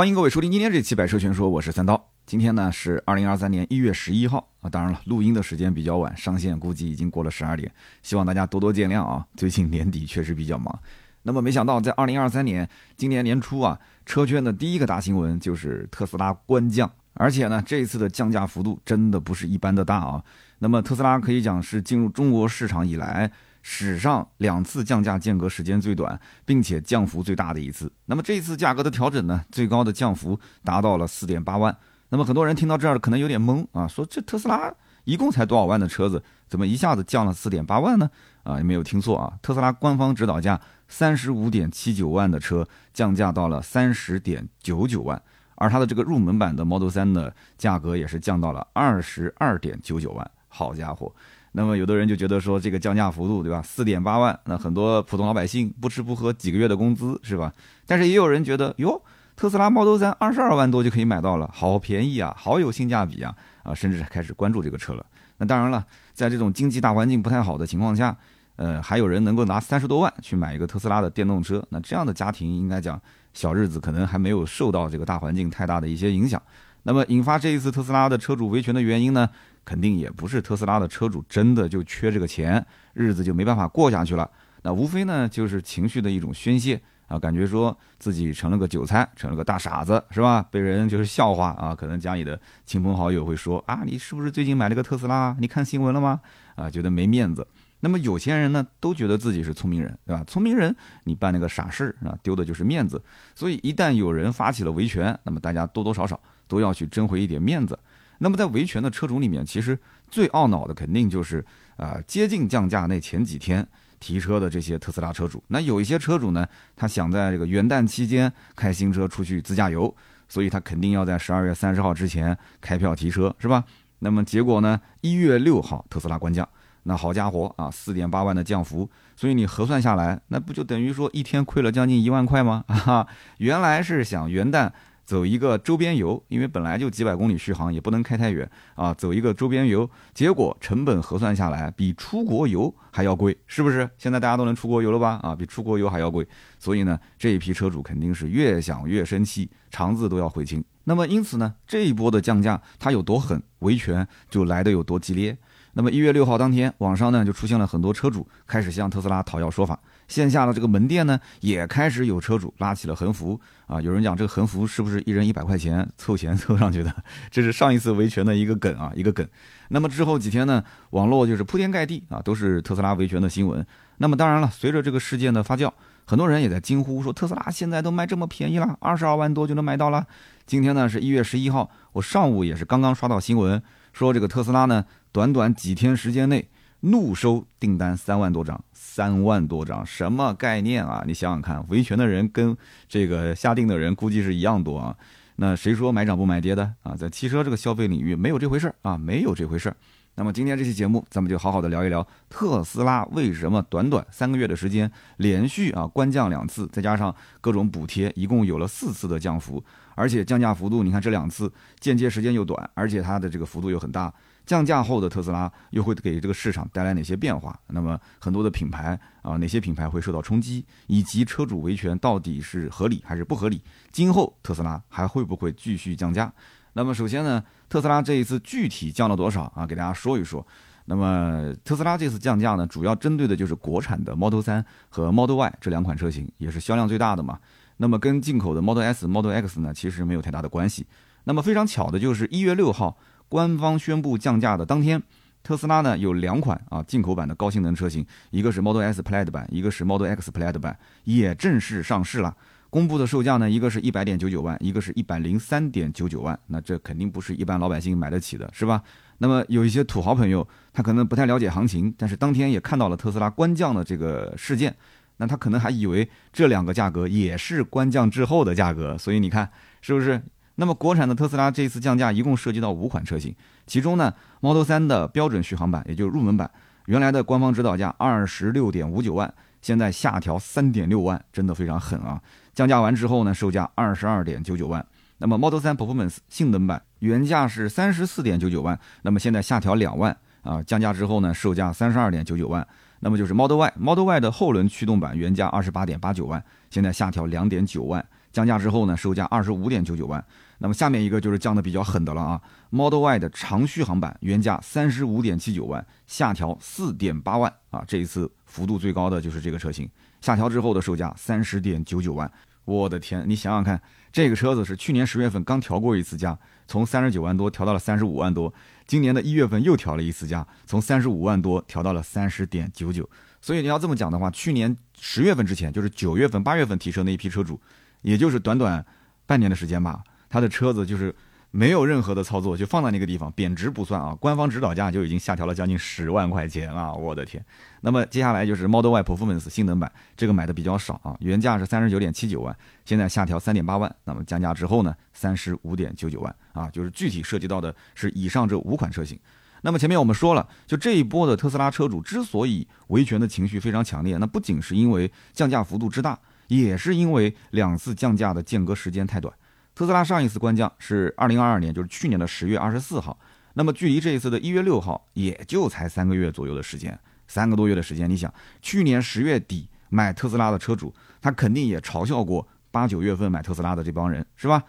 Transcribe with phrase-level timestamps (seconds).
[0.00, 2.08] 欢迎各位收听今天这期《百车全说》，我是三刀。
[2.24, 7.70] 今天呢是二零二三年一月十一号啊，当然了，录音的时间比较晚，上线估计已经过了十二点，
[8.02, 9.26] 希望大家多多见谅啊。
[9.36, 10.78] 最近年底确实比较忙。
[11.24, 12.66] 那么没想到，在二零二三年
[12.96, 20.24] 今年年初啊，车圈的第一个大新闻就是特斯拉官降，而且呢，这一次的降价幅度真的不是一般的大啊。
[20.60, 23.30] 那么特斯拉可以讲是进入中国市场以来。
[23.62, 27.92] 史上两次降价间隔时间最短，并且降幅最大的一次。
[28.06, 31.76] 那么这一次价格的调整呢，最高的降幅达到了四点八万。
[32.08, 38.10] 那么很多人听到这儿可能有点懵啊，说这特斯拉一共才多少万的车子，怎么一下子降了四点八万呢？
[38.42, 45.22] 啊，你没有听错啊，特斯拉官方指导价三十五点七九万的车降价到了三十点九九万，
[45.54, 50.30] 而它的这个入门版的 Model 3的价格也是降到了二十二点九九万。
[50.48, 51.14] 好家伙！
[51.52, 53.60] 那么有的人就觉得说这个降价幅度对吧？
[53.60, 57.52] 四点八万，那很多普通老百姓不吃不喝几个月的工资是吧？
[57.86, 59.02] 但是也有人觉得哟，
[59.34, 65.04] 特斯拉 Model 3二十二万多就可以买到了，好便宜啊，好有性价比啊啊，甚至开始关注这个车了。
[65.38, 68.16] 那当然了，在这种经济大环境不太好的情况下，
[68.56, 73.00] 呃，还有人能够拿三十多万去买一个特斯拉的电动车，那这样的家庭应该讲
[73.32, 76.40] 小日子可能还没有受到这个大环境太大的一些影响。
[76.84, 79.28] 那么引发这一次特斯拉的车主维权的原因呢？
[79.64, 84.30] 肯定也不是特斯拉的车主真的就缺这个钱，日子就没办法过下去了。
[84.62, 90.46] 那无非呢就是情绪的一种宣泄啊，感觉说自己成了个韭菜，成了个大傻子，是吧？
[90.50, 91.74] 被人就是笑话啊。
[91.74, 95.34] 可能家里的亲朋好友会说啊，你是不是最近买了个特斯拉？
[95.40, 96.20] 你看新闻了吗？
[96.56, 97.46] 啊，觉得没面子。
[97.82, 100.22] 那么有钱人呢都觉得自己是聪明人，对吧？
[100.26, 103.02] 聪明人你办那个傻事啊，丢的就是面子。
[103.34, 107.78] 所以一旦有人发起了维权，那么大家多多少少都要去争回一点面子。
[108.22, 109.78] 那么在维权的车主里面，其实
[110.10, 111.42] 最懊恼的肯定就是
[111.76, 113.66] 啊，接近降价那前几天
[113.98, 115.42] 提车的这些特斯拉车主。
[115.48, 119.94] 那有一些车主呢，他想在这个元旦期间开新车出去自驾游，
[120.28, 123.64] 所以他肯定要在十二月三十号之前开票提车，是吧？
[124.00, 126.46] 那么结果呢，一月六号特斯拉官降，
[126.82, 132.64] 那好家伙啊，四点八万的降幅，所以你核算下来，那不就等于说一天亏了将近一万块吗？
[132.68, 133.06] 啊，
[133.38, 134.70] 原来是想元旦。
[135.10, 138.94] 走一个周边游，因为本来就几百公里续航，也不能开太远啊。
[138.94, 143.90] 走一个周边游，结果成本核算下来比出国游还要贵，是不是？
[143.98, 145.18] 现在大家都能出国游了吧？
[145.24, 146.24] 啊，比出国游还要贵。
[146.60, 150.64] 所以呢，这一批车主肯定是越想越生气，肠子都要悔青。
[150.84, 155.36] 那么因此呢，这一波的降价它有多狠，维权就来的有多激烈。
[155.72, 159.80] 那么一月六号当天，网上呢就出现了很多车主开始向特斯拉讨要说法。
[160.10, 163.80] 线下的这个门店呢，也开始有车主拉起了横幅啊！
[163.80, 166.92] 有人讲这个横幅是不是一人一百块钱凑钱 凑上去的？
[167.30, 169.24] 这是上一次维权的一个梗啊，一个梗。
[169.68, 173.64] 那么之后几天呢，网络就是铺天盖地啊，都是特斯拉维权的新闻。
[173.98, 175.70] 那么当然了，随着这个事件的发酵，
[176.04, 180.04] 很多人也在惊呼说，特斯拉现在都卖这么便宜了，二十二万多就能买到了。
[180.44, 183.62] 今天呢是一月十一号，我上午也是刚刚刷到新闻，
[183.92, 186.48] 说这个特斯拉呢，短短几天时间内。
[186.80, 191.04] 怒收订单三万多张，三万多张，什么概念啊？
[191.06, 192.56] 你想想看，维权的人跟
[192.88, 194.96] 这个下定的人估计是一样多啊。
[195.36, 196.94] 那谁说买涨不买跌的啊？
[196.96, 199.76] 在汽车这个消费领域，没有这回事儿啊，没有这回事儿。
[200.16, 209.62] 那么今天这期节目，咱们就好好的聊一聊特斯拉为什么短短三个月的时间，连续啊官降两次，再加上各种补贴，一共有了四次的降幅，
[209.94, 214.12] 而且降价幅度，你看这两次间接时间又短，而且它的这个幅度又很大。
[214.50, 217.56] 降价后的特斯拉又会给这个市场带来哪些变化？
[217.68, 220.66] 那么很多的品牌啊，哪些品牌会受到冲击？
[220.88, 223.62] 以及车主维权到底是合理还是不合理？
[223.92, 226.32] 今后特斯拉还会不会继续降价？
[226.72, 229.64] 那么首先呢，特斯拉这一次具体降了多少啊？
[229.64, 230.44] 给大家说一说。
[230.86, 237.38] 那么特斯拉这次降价呢，主要针对的就是国产的 Model 三和 Model Y 这两款车型，也是销量最大的嘛。
[237.76, 240.84] 那么跟进口的 Model S、Model X 呢，其实没有太大的关系。
[241.22, 242.98] 那么非常巧的就是一月六号。
[243.30, 245.00] 官方宣布降价的当天，
[245.44, 252.36] 特斯拉呢有两款啊进口版的高性能车型，一个是 Model S Plaid 版，一个是 Model X Plaid 版，也正式上市了。
[252.70, 256.36] 公布的售价呢，一个是一百点九九万，一个是一百零三点九九万。
[256.48, 258.82] 那这肯定不是一般老百姓买得起的，是吧？
[259.18, 264.74] 那么有一些土豪朋友，他可能不太了解行情，但是当天也看到了特斯拉官降的这个事件，
[265.18, 269.48] 那他可能还以为这两个价格也是官降之后的价格，所以你看
[269.80, 270.20] 是不是？
[270.60, 273.34] 那么，国产的特斯拉这次降价，一共涉及到五款车型，
[273.66, 276.50] 其中呢，Model 3的标准续航版，也就是入门版，
[276.84, 282.20] 原来的官方指导价二十六点五九万，现在下调三点六万，真的非常狠啊！
[282.52, 284.84] 降价完之后呢，售价二十二点九九万。
[285.16, 292.66] 那么 Model 3 Performance 性能版原价是三十四点九九万，那么现在下调两万啊，降价之后呢，售价三十二点九九万。
[293.00, 298.06] 那么就是 Model Y，Model Y 的后轮驱动版原价二十八点八九万，现在下调两点九万。
[298.30, 300.22] 降价之后呢，售价二十五点九九万。
[300.62, 309.88] 那么下面一个就是降的比较狠的了啊，Model Y 的长续航版原价三十五点七九万，下调四点八万啊，这一次幅度最高的就是这个车型，
[310.20, 312.30] 下调之后的售价三十点九九万。
[312.66, 313.80] 我的天，你想想看，
[314.12, 318.52] 这个车子是去年十月份刚调过一次价，从三十九万多调到了三十五万多，
[318.86, 323.08] 今年的一月份又调了一次价，从三十五万多调到了三十点九九。
[323.40, 327.58] 所以你要这么讲的话，去年十月份之前，就是九月份、八月份提车那一批车主，
[328.02, 328.84] 也就是短短
[329.26, 331.14] 半年的时间吧，他的车子就是
[331.50, 337.44] 没有任何的操作，就放在那个地方，贬值不算啊，官方指导价就已经下调了将近十万块钱了，我的天！
[337.80, 349.18] 那么接下来就是 Model Y Performance 性能版，这个买的比较少啊，原价是三十九点七九万，现在下调三点八万，那么降价之后呢，三十五点九九万啊，就是具体涉及到的是以上这五款车型。
[349.62, 356.16] 那么前面我们说了，就这一波的特斯拉车主之所以维权的情绪非常强烈，那不仅是因为降价幅度之大，
[356.46, 359.34] 也是因为两次降价的间隔时间太短。
[359.80, 363.18] 特斯拉上一次官降是二零二二年，就是去年的十月二十四号，
[363.54, 368.06] 那么距离这一次的一月六号也就才三个月左右的时间，三个多月的时间。
[368.10, 368.30] 你想，
[368.60, 374.62] 去年十月底买特斯拉的车主，他肯定也嘲笑过八九月份买特斯拉的这帮人，是吧？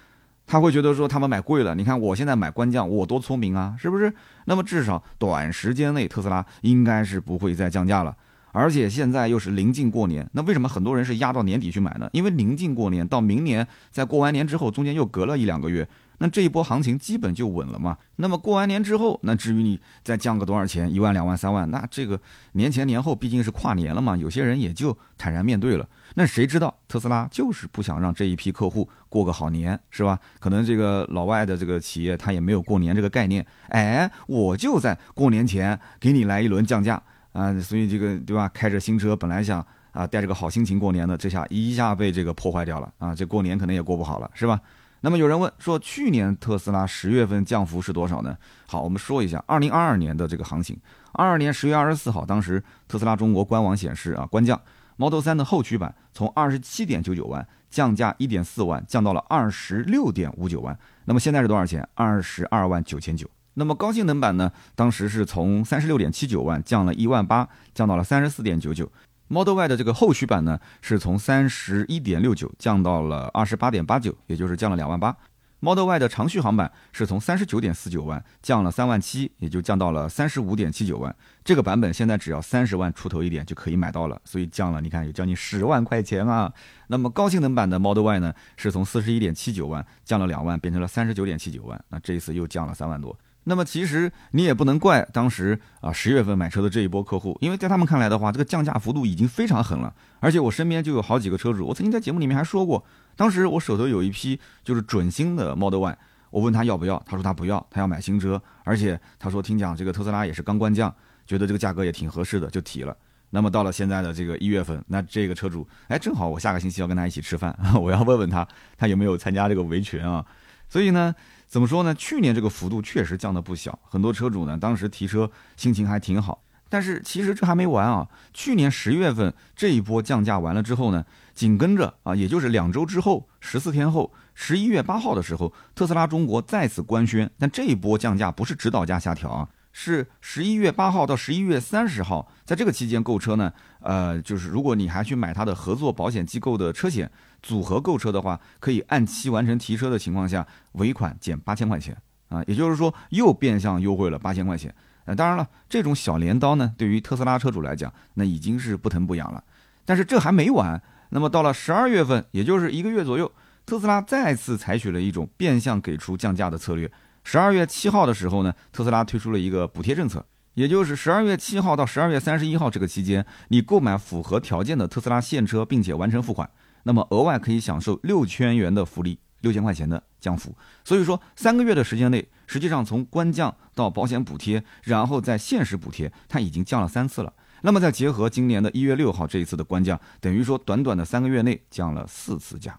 [0.47, 4.13] 他会觉得说他们买贵了，你看我现在买官降，我多聪明啊，是不是？
[4.45, 8.15] 那么至少短时间内特斯拉应该是不会再降价了，
[8.51, 12.09] 而且现在又是临近过年，那为什么很多人是压到年底去买呢？
[12.13, 15.87] 因为临近过年到明年，在过完年之后，中间又隔了一两个月。
[16.17, 17.97] 那这一波行情基本就稳了嘛？
[18.17, 22.19] 那么过完年之后，那至于你再降个多少钱，一万、两万、三万，那这个
[22.51, 25.89] 年前年后毕竟是跨年了嘛，有些人也就坦然面对了。
[26.13, 30.19] 那谁知道特斯拉就是不想让这一批客户过个好年，是吧？
[30.39, 37.01] 可能这个老外的这个企业他也没有过年这个概念，哎，我就在过年前给你来一轮降价
[37.33, 38.49] 啊，所以这个对吧？
[38.53, 44.59] 开着新车本来想啊带着个好心情过年的，这下一下被这个破坏掉了啊，这过年可能也过不好了，是吧？
[45.03, 48.37] 那么有人问说，去年特斯拉十月份降幅是多少呢？
[48.67, 50.79] 好，我们说一下二零二二年的这个行情。
[51.13, 54.61] 二二年十月二十四号，当时特斯拉中国官网显示啊，官降
[54.97, 60.77] Model 三的后驱版从二十七点九九万降价一点四万，降到了二十六点五九万。
[61.05, 61.87] 那么现在是多少钱？
[61.95, 63.27] 二十二万九千九。
[63.55, 64.51] 那么高性能版呢？
[64.75, 68.89] 当时是从三十六点七九万降了一万八，降到了三十四点九九。
[69.27, 75.15] Model Y 的这个后驱版呢，是从三十一点六九降到了二十八点八九，也就是降了两万八。
[75.59, 81.15] Model Y 的长续航版是从三十九点四九万降了三万七，也就降到了三十五点七九万。
[81.43, 86.51] 这个版本现在只要三十万出头一点就可以买到了，所以降了，你看有将近十万块钱啊。
[86.87, 93.17] 那么高性能版的 Model Y 呢，是从四十一点七九万降了两万，变成了三十九点七九万，那这一次又降了三万多。
[93.43, 99.91] 那么其实你也不能怪当时啊十月份买车的这一波客户，因为在他们看来的话，这个降价幅度已经非常狠了。
[100.19, 102.85] 而且我身边就有好几个车主，我曾经在节目里面还说过，
[103.15, 105.97] 当时我手头有一批就是准新的 Model Y，
[106.29, 108.39] 我问他要不要，他说他不要，他要买新车。
[108.63, 110.93] 而且他说听讲这个特斯拉也是刚官降，
[111.25, 112.95] 觉得这个价格也挺合适的，就提了。
[113.31, 118.47] 那么到了现在的这个一月份，那这个车主哎正好我下个星期要跟他一起吃饭，我要问问他
[118.77, 120.23] 他有没有参加这个维权啊？
[120.69, 121.15] 所以呢。
[121.51, 121.93] 怎么说呢？
[121.95, 126.41] 去年这个幅度确实降得不小，很多车主呢当时提车心情还挺好。
[126.69, 128.07] 但是其实这还没完啊！
[128.33, 139.49] 去年十月份这一波降价完了之后呢，紧跟着啊，也就是两周之后，十四天后，十一月八号的时候，特斯拉中国再次官宣，但这一波降价不是指导价下调啊。
[139.73, 147.09] 是十一月八号到十一月三十号，在这个期间购车呢，呃，就是如果你还去买它的合作保险机构的车险
[147.41, 151.95] 组合购车的话，可以按期完成提车的情况下，尾款减八千块钱
[152.29, 154.73] 啊，也就是说又变相优惠了八千块钱。
[155.05, 159.43] 呃，当然了，这种小镰刀呢，对于特斯拉车主来讲，那已经是不疼不痒了。
[159.83, 163.31] 但是这还没完，那么到了十二月份，也就是一个月左右，
[163.65, 166.91] 特斯拉再次采取了一种变相给出降价的策略。
[167.23, 170.25] 十二月七号的时候呢，特斯拉推出了一个补贴政策，
[170.55, 176.49] 也就是十二月七号到十二月三十一号这个期间，你购买符合条件的特斯拉现车，并且完成付款，
[176.83, 180.55] 那么额外可以享受六千元的福利，六千块钱的降幅。
[180.83, 187.31] 所以说，三个月的时间内，实际上从官降到保险补贴，然后再限时补贴，它已经降了三次了。
[187.61, 192.77] 那么再结合今年的一月六号这一次的官降，等于说短短的三个月内降了四次价，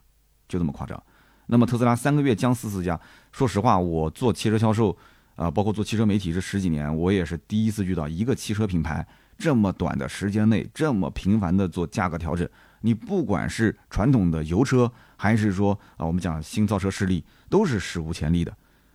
[0.48, 1.00] 就这么夸张。
[1.46, 2.98] 那么特斯拉三个月降四次价，
[3.30, 4.96] 说实话，我做汽车销售，
[5.36, 9.06] 啊，包括做汽车媒体这十几年，我也是第一次遇到一个汽车品牌
[9.36, 12.48] 这么短的时间内这么频繁的做价格调整。
[12.82, 18.52] 你不管是传统的油车，还是说啊，我们讲新造车势力，都是史无前例的。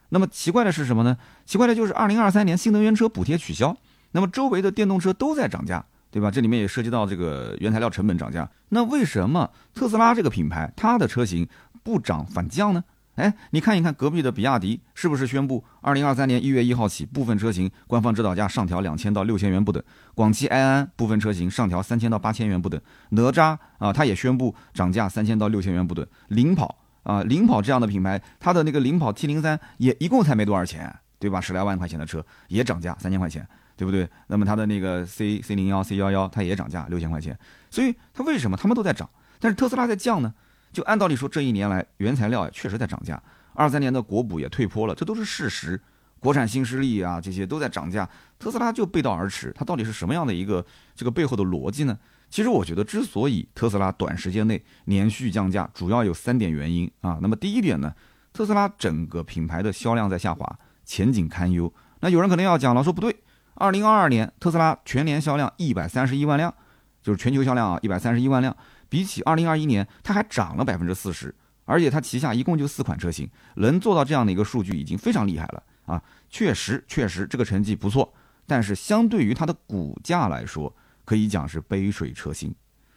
[0.10, 1.18] 那么奇怪的是什么呢？
[1.46, 3.75] 奇怪的就是二零二三年新能源车补贴取消，
[4.12, 6.32] 那么周围的电动车都在涨价，对吧？
[6.32, 8.50] 这里面也涉及到这个原材料成本涨价。
[8.70, 11.48] 那为什么特斯拉这个品牌它的车型？
[11.88, 12.84] 不涨反降呢？
[13.15, 19.82] 哎，你看一看隔壁的比亚迪是不是宣布，二零二三年一月一号起，部分车型官方指导价上调两千到六千元不等。
[20.13, 22.79] 广汽埃安部分车型上调三千到八千元不等。
[23.12, 26.06] 哪吒啊，它也宣布涨价三千到六千元不等。
[26.27, 31.39] 领跑啊，领跑这样的品牌，它的那个领跑 T 零三也一共才没多少钱，对吧？
[31.39, 34.06] 十来万块钱的车也涨价三千块钱，对不对？
[34.27, 37.39] 那么它的那个 C C 零幺 C 幺幺它也涨价六千块钱，
[37.72, 40.36] 所以它为什么他们都在涨，但是特斯拉在降呢？
[40.77, 43.19] 就按道理说，这一年来原材料确实在涨价，
[43.55, 45.81] 二三年的国补也退坡了，这都是事实。
[46.19, 48.07] 国产新势力啊，这些都在涨价，
[48.38, 49.51] 特斯拉就背道而驰。
[49.55, 51.98] 它到底是什么样的一个这个背后的逻辑呢？
[52.29, 57.17] 其实我觉得，之所以特斯拉短时间内连续降价，主要有三点原因啊。
[57.19, 57.91] 那么第一点呢，
[58.31, 61.74] 特斯拉整个品牌的销量在下滑，前景堪忧。
[62.01, 63.15] 那有人可能要讲了，说不对，
[63.55, 66.53] 二零二二年特斯拉全年销量一百三十一万辆，
[67.01, 68.55] 就是全球销量啊，一百三十一万辆。
[68.89, 71.34] 比起二零二一年，它还涨了百分之四十，
[71.65, 76.01] 而且它旗下一共就四款车型，能做到这样的一个数据已经非常厉害了啊！
[76.29, 78.13] 确实，确实这个成绩不错，
[78.46, 80.74] 但是相对于它的股价来说，
[81.06, 82.53] 可以讲是杯水车薪。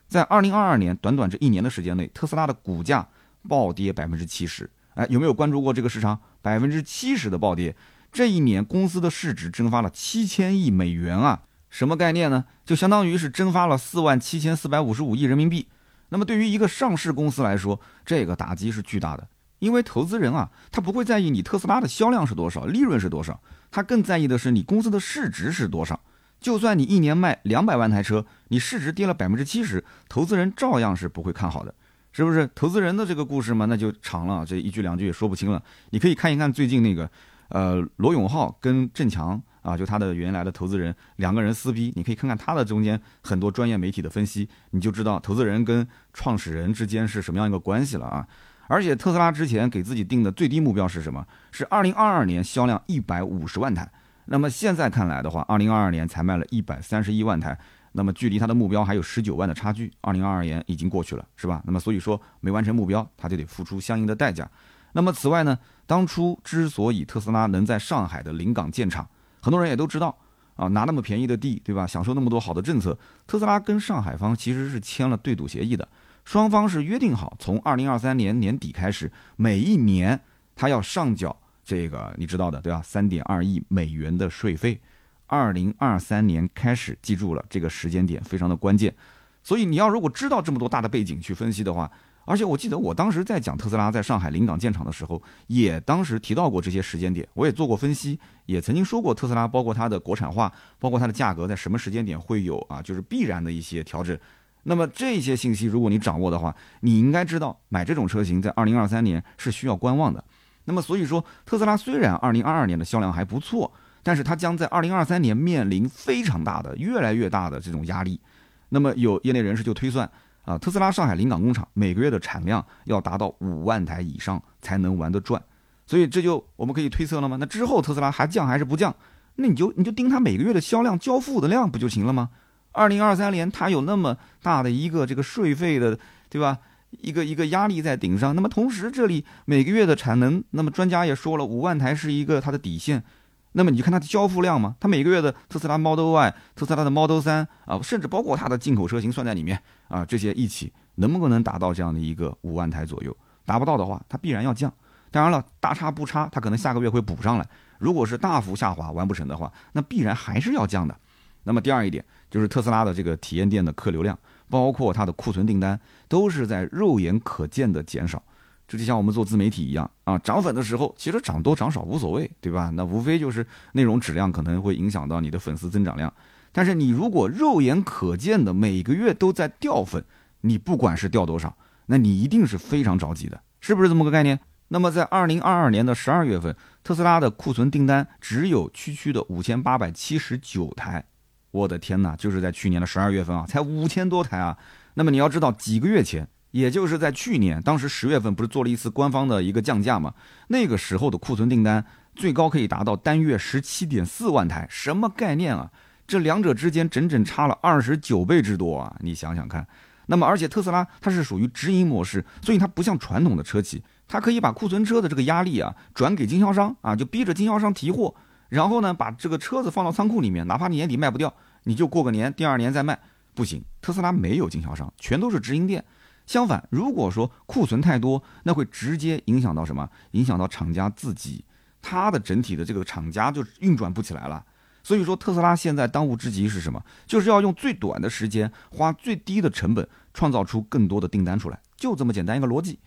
[0.09, 3.07] 在二零二二年短短这一年的时间内，特斯拉的股价
[3.49, 4.69] 暴跌百分之七十。
[4.95, 6.21] 哎，有没有关注过这个市场？
[6.43, 7.77] 百分之七十的暴跌，
[8.11, 11.43] 这一年公司的市值蒸发了七千亿美元啊！
[11.69, 12.45] 什么概念呢？
[12.65, 15.69] 就相当于是蒸发了四万七千四百五十五亿人民币。
[16.11, 19.27] 那么对于一个上市公司来说，这个打击是巨大的，
[19.59, 23.41] 因为投资人啊，他不会在意你特斯拉的销量是多少，利润是多少，
[23.71, 25.99] 他更在意的是你公司的市值是多少。
[26.41, 31.75] 就算你一年卖两百万台车，你市值跌了百分之七十，投资人照样是不会看好的，
[32.13, 32.49] 是不是？
[32.55, 35.63] 投资人的这个故事嘛，那就长了，这一句两句也说不清了。
[35.91, 37.11] 你可以看一看最近那个，
[37.51, 39.41] 呃，罗永浩跟郑强。
[39.63, 48.27] 啊，就他的原来的投资人两个人撕逼，你可以看看他的中间很多专业媒体的分析，你就知道投资人跟创始人之间是什么样一个关系了啊！
[48.69, 51.27] 而且特斯拉之前给自己定的最低目标是什么？
[51.51, 53.91] 是二零二二年销量一百五十万台。
[54.27, 57.59] 那么现在看来的话，二零二二年才卖了一百三十一万台，
[57.93, 59.93] 那么距离他的目标还有十九万的差距。
[60.03, 61.61] 二零二二年已经过去了，是吧？
[61.67, 64.49] 那么所以说没完成目标，他就得付出相应的代价。
[64.93, 69.09] 那么此外呢，当初之所以特斯拉能在上海的临港建厂，
[69.41, 70.17] 很多人也都知道，
[70.57, 71.87] 啊，拿那么便宜的地，对吧？
[71.87, 75.89] 享受那么多好的政策，特斯拉跟上海方其实是签了对赌协议的，
[76.25, 80.21] 双方是约定好，从二零二三年年底开始，每一年
[80.55, 82.83] 他要上缴这个你知道的，对吧？
[82.85, 84.81] 三点二亿美元的税费。
[85.27, 88.95] 二零二三年开始，记住了这个时间点非常的关键，
[89.43, 91.91] 所以你要如果知道这么多大的背景去分析的话。
[92.31, 104.17] 而且我记得我当时在讲特斯拉在上海临港建厂的时候，也当时提到过这些时间点，我也做过分析，也曾经说过特斯拉包括它的国产化，包括它的价格在什么时间点会有啊，就是必然的一些调整。
[104.63, 110.23] 那么这些信息如果你掌握的话，你应该知道买这种车型在二零二三年是需要观望的。
[110.67, 113.73] 那么所以说，特斯拉虽然二零二二年的销量还不错，
[114.05, 118.21] 但是它将在二零二三年面临非常大的、越来越大的这种压力。
[118.69, 120.09] 那么有业内人士就推算。
[120.45, 125.41] 啊，特斯拉上海临港工厂每个月的产量要达到五万台以上才能玩得转，
[125.87, 127.37] 所以这就我们可以推测了吗？
[127.39, 128.95] 那之后特斯拉还降还是不降？
[129.37, 132.31] 那你就你就盯它每个月的销量交付的量不就行了吗？
[132.73, 136.59] 二零二三年它有那么大的一个这个税费的，对吧？
[137.01, 143.05] 一个一个压力在顶上，那么同时这里每个月的产能，那么专家也说了，五万台是一个它的底线。
[143.53, 153.17] 那么你就看它的交付量嘛，它每个月的特斯拉 Model Y、特斯拉的 Model 3啊，甚至包括它的进口车型算在里面啊，这些一起能不能达到这样的一个五万台左右？
[153.45, 154.73] 达不到的话，它必然要降。
[155.11, 157.49] 当然了，大差不差，它可能下个月会补上来。
[157.79, 160.97] 如果是大幅下滑完不成的话，那必然还是要降的。
[161.43, 164.17] 那么第二一点就是特斯拉的这个体验店的客流量，
[164.49, 168.23] 包括它的库存订单，都是在肉眼可见的减少。
[168.71, 172.71] 这就像我们做自媒体一样啊，涨粉的时候其实涨多涨少无所谓，对吧？
[172.75, 176.13] 那无非就是内容质量可能会影响到你的粉丝增长量。
[176.53, 180.05] 但是你如果肉眼可见的每个月都在掉粉，
[180.43, 184.39] 你不管是掉多少，那你一定是非常着急的，是不是这么个概念？
[184.69, 191.05] 那么在二零二二年的十二月份，特斯拉的库存订单只有区区的五千八百七十九台，
[191.51, 194.57] 我的天哪，就是在去年的十二月份啊，才五千多台啊。
[194.95, 196.29] 那么你要知道，几个月前。
[196.51, 200.13] 也就是在去年，当时十月份不是做了一次官方的一个降价嘛？
[200.49, 205.71] 那个时候的库存订单最高可以达到单月十七点四万台，什么概念啊？
[206.07, 208.97] 这两者之间整整差了二十九倍之多啊！
[209.01, 209.65] 你想想看。
[210.07, 218.13] 那么，而且特斯拉它是属于直营模式，所以它不像传统的车企，它可以把库存车的这个压力啊转给经销商啊，就逼着经销商提货，
[218.49, 222.99] 然后呢把这个车子放到仓库里面，哪怕你年底卖不掉，你就过个年，第二年再卖，
[223.35, 223.63] 不行。
[223.81, 225.85] 特斯拉没有经销商，全都是直营店。
[226.31, 229.91] 相反，如果说库存太多，那会直接影响到什么？
[230.13, 231.45] 影响到厂家自己，
[231.83, 234.45] 它的整体的这个厂家就运转不起来了。
[234.85, 236.81] 所以说，特斯拉现在当务之急是什么？
[237.05, 242.79] 就是要用最短的时间，花最低的成本，创造出更多的订单出来，就这么简单一个逻辑。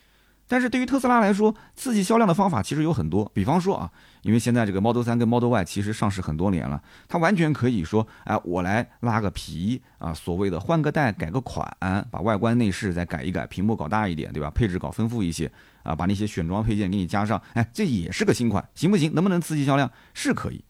[0.47, 3.29] 但是对于特斯拉来说，刺激销量的方法其实有很多。
[3.33, 3.91] 比方说啊，
[4.23, 11.69] 因为现在这个 Model 3跟 Model Y 其实上市很多年了，它完全可以说，哎，我来拉个皮啊，所谓的换个代、改个款，
[12.09, 14.49] 把外观内饰再改一改，屏幕搞大一点，对吧？
[14.49, 15.51] 配置搞丰富一些
[15.83, 19.13] 啊，把那些选装配件给你加上，哎，这也是个新款，行不行？
[19.13, 19.91] 能不能刺激销量？
[20.13, 20.63] 是可以。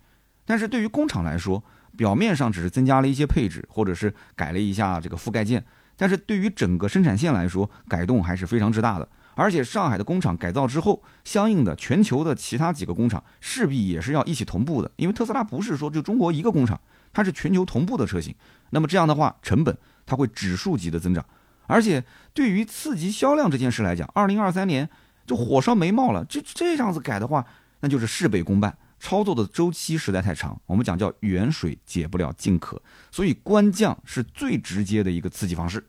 [0.45, 1.63] 但是对于工厂来说，
[1.95, 5.63] 表面上只是增加了一些配置，或者是改了一下这个覆盖件，
[5.95, 9.07] 但是对于整个生产线来说，改动还是非常之大的。
[9.35, 16.79] 而且上海的工厂改造之后，相应的全球的其他几个工厂势必也是要一起同步的，因为特斯拉不是说就中国一个工厂，
[17.11, 18.33] 它是全球同步的车型。
[18.69, 21.25] 那么这样的话，成本它会指数级的增长。
[21.65, 24.89] 而且对于刺激销量这件事来讲，二零二三年
[25.25, 26.25] 就火烧眉毛了。
[26.25, 27.45] 这这样子改的话，
[27.79, 28.77] 那就是事倍功半。
[28.99, 35.85] 操作的周期实在太长，我们讲叫远水解不了近渴，所以官降是最直接的一个刺激方式。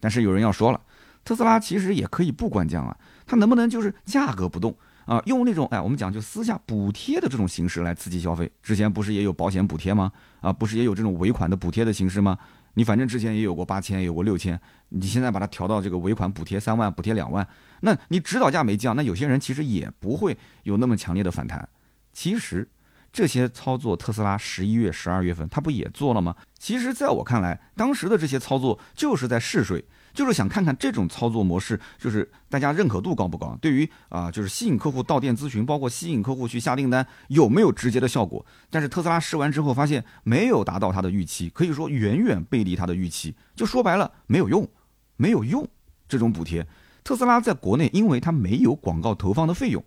[0.00, 0.80] 但是有人要说了，
[1.26, 4.74] 特斯拉其实也可以不官降啊，它能不能就是价格不动
[5.06, 8.50] 啊，用那种哎我们讲就私下补贴的这种形式来刺激消费？
[8.62, 10.12] 之前不是也有保险补贴吗？
[10.40, 12.38] 啊，不是也有这种尾款的补贴的形式吗？
[12.74, 17.44] 你反正之前也有过八千，有过六千，你现在把它调到这个尾款补贴三万，补贴两万，
[17.80, 21.68] 那你指导价没降，那有些人其实也不会有那么强烈的反弹。
[22.12, 22.68] 其实
[23.16, 26.36] 这些操作，特斯拉十一月、十二月份，它不也做了吗？
[26.58, 29.82] 其实，在我看来，当时的这些操作就是在试水，
[30.12, 33.56] 就是想看看这种操作模式，就是大家认可度高不高。
[33.58, 38.44] 对于啊，就是吸引客户到店咨询，包括吸引客户去下订单，有没有直接的效果？
[38.68, 43.34] 但是特斯拉试完之后，发现没有达到他的预期，可以说远远背离他的预期。
[43.54, 44.68] 就说白了，没有用，
[45.16, 45.66] 没有用。
[46.06, 46.66] 这种补贴，
[47.02, 49.82] 特斯拉在国内，因为它没有广告投放的费用。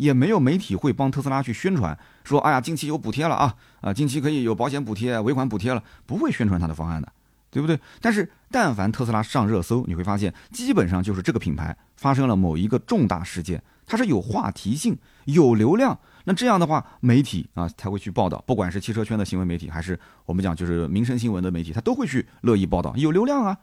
[0.00, 7.12] 也没有媒体会帮特斯拉去宣传，说哎呀，近期有补贴了啊啊，近期可以有保险补贴、尾款补贴了，不会宣传它的方案的，
[7.50, 7.78] 对不对？
[8.00, 14.96] 但是但凡特斯拉上热搜，你会发现基本上就是这个品牌发生了某一个重大事件，它是有话题性、
[15.26, 23.58] 有流量，那这样的话，媒体啊才会去报道，不管是汽车圈的新闻媒体，还是我们讲就是民生新闻的媒体，他都会去乐意报道，有流量啊，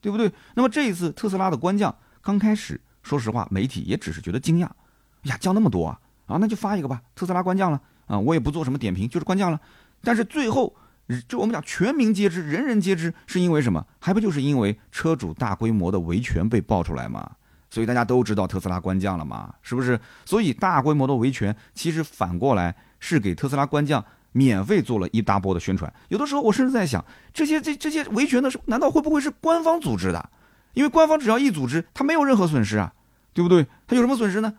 [0.00, 0.30] 对不对？
[0.54, 4.68] 那么这一次特斯拉的官降，刚开始说实话，媒体也只是觉得惊讶。
[5.22, 6.00] 呀，降那么多啊！
[6.26, 7.02] 啊，那就发一个吧。
[7.14, 9.60] 特斯拉官降了啊，我也不做什么点评，就是官降了。
[10.02, 10.74] 但是最后，
[11.28, 13.84] 就我们讲全民皆知，人人皆知，是因为什么？
[13.98, 17.30] 还不就是因为车主大规模的维权被爆出来嘛？
[17.68, 19.54] 所以大家都知道特斯拉官降了嘛？
[19.62, 20.00] 是不是？
[20.24, 25.92] 所以大规模的维权，其实反过来是给特斯拉官降免费做了一大波的宣传。
[26.08, 30.30] 有的时候我甚至在想，这些这这些维权的是，难道会不会是官方组织的？
[30.72, 32.92] 因为官方只要一组织，他没有任何损失啊，
[33.32, 33.66] 对不对？
[33.86, 34.54] 他有什么损失呢？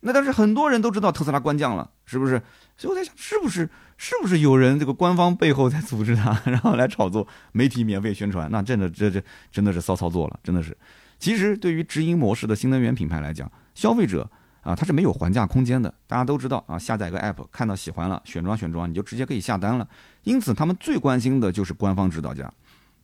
[0.00, 2.40] 那但是很多人都知道特斯拉官降了，是不是？
[2.76, 8.48] 所以我在想，是不是是不是有人这个官方背后在组织他，然后来炒作，媒体免费宣传？
[8.50, 10.74] 那真的这这真的是骚操作了，真的是。
[11.18, 14.26] 其实对于直营模式的新能源品牌来讲，消费者
[14.62, 15.92] 啊他是没有还价空间的。
[16.06, 19.86] 大家都知道啊，下载个 app，看到喜欢了，选装选装，你就直接可以下单了。
[20.22, 22.50] 因此他们最关心的就是官方指导价。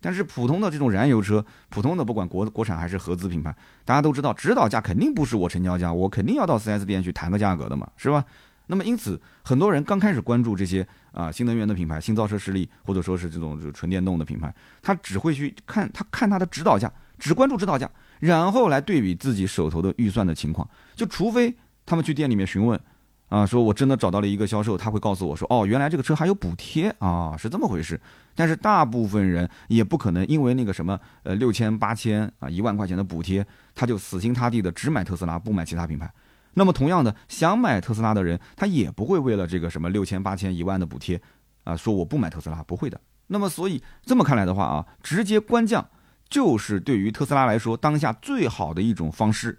[0.06, 3.52] 但是普通的这种燃油车，普通的不管国国产还是合资品牌，
[3.84, 8.24] 大家都知道，指导价肯定不是我成交价，我肯定要到 4S 店去谈个价格的嘛，是吧？
[8.68, 16.88] 那么因此，很多人刚开始关注这些啊新能源的品牌、新造车势力，或者说是这种就纯电动的品牌，他只会去看他看他的指导价，
[17.18, 17.90] 只关注指导价，
[18.20, 21.52] 然后来对比自己手头的预算的情况，就除非
[21.84, 22.80] 他们去店里面询问。
[23.28, 28.00] 啊，说我真的找到了一个销售，他会告诉我说，哦，原来这个车还有补贴啊，是这么回事。
[28.34, 36.08] 但是大部分人也不可能因为那个什么，呃，六千八千啊，一万块钱的补贴，他就死心塌地的只买特斯拉，不买其他品牌。
[36.54, 41.20] 那么同样的，想买特斯拉的人，他也不会为了这个什么六千八千一万的补贴，
[41.64, 43.00] 啊，说我不买特斯拉，不会的。
[43.26, 45.84] 那么所以这么看来的话啊，直接官降
[46.28, 49.58] 就是对于特斯拉来说当下最好的一种方式。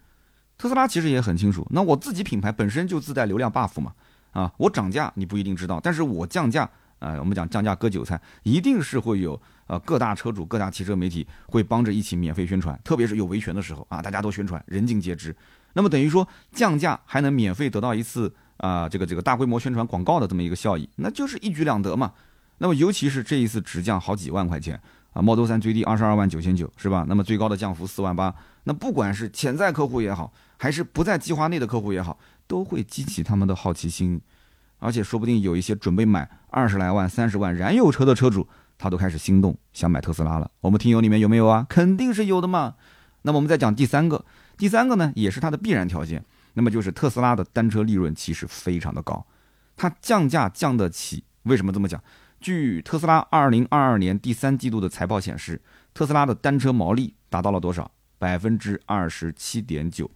[0.57, 3.93] 特斯拉其实也很清楚，那我自己品牌本身就自带流量 buff 嘛，
[4.31, 6.67] 啊，我涨价你不一定知道，但是我降价，
[6.99, 15.35] 啊，我们讲降价割韭菜，一定是会有呃各大车主、各大汽车媒体会帮着一起免费宣传，特别是有维权的时候啊，大家都宣传，人尽皆知。
[15.73, 22.13] 那么等于说降价还能免费得到一次啊这个这个大规模宣传广告的这么一个效益，那就是一举两得嘛。
[22.57, 24.81] 那么尤其是这一次直降好几万块钱。
[25.13, 27.03] 啊，Model 3最低二十二万九千九，是吧？
[27.09, 28.31] 那么最高的降幅四万八。
[28.65, 34.19] 那不管是潜在客户也好，还是不在计划内的客户也好，都会激起他们的好奇心，
[34.79, 40.49] 而且说不定有一些准备买二十来万、三十万燃油车的车主，他都开始心动，想买特斯拉了。
[40.61, 41.65] 我们听友里面有没有啊？
[41.69, 42.75] 肯定是有的嘛。
[43.23, 44.25] 那么我们再讲第三个，
[44.57, 49.25] 第三个呢也是它的必然条件，那么就是特斯拉的单车利润其实非常的高，
[49.75, 51.23] 它降价降得起。
[51.43, 52.01] 为什么这么讲？
[52.39, 55.61] 据特斯拉二零二二年第三季度的财报显示，
[55.93, 57.91] 特斯拉的单车毛利达到了多少？
[58.19, 60.09] 百分之二十七点九。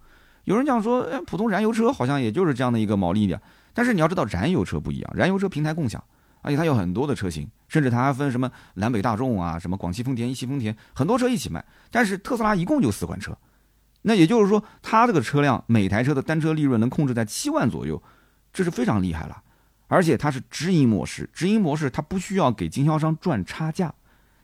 [0.44, 3.40] 有人讲说，哎，普通燃油车好像也就是这样的一个毛利点。
[3.74, 6.02] 但是你要知道，燃油车不一样，燃油车平台共享，
[6.42, 11.64] 而且它有很多的车型，甚至它还分什么南北大众啊，什么广汽丰田、一汽丰田，很多车一起卖。
[11.90, 13.36] 但是特斯拉一共就四款车，
[14.02, 18.02] 那也就是说，它这个车辆每台车的单车利润能控制在七万左右，
[18.52, 19.42] 这是非常厉害了。
[19.86, 23.94] 而且它是直营模式，直营模式它不需要给经销商赚差价，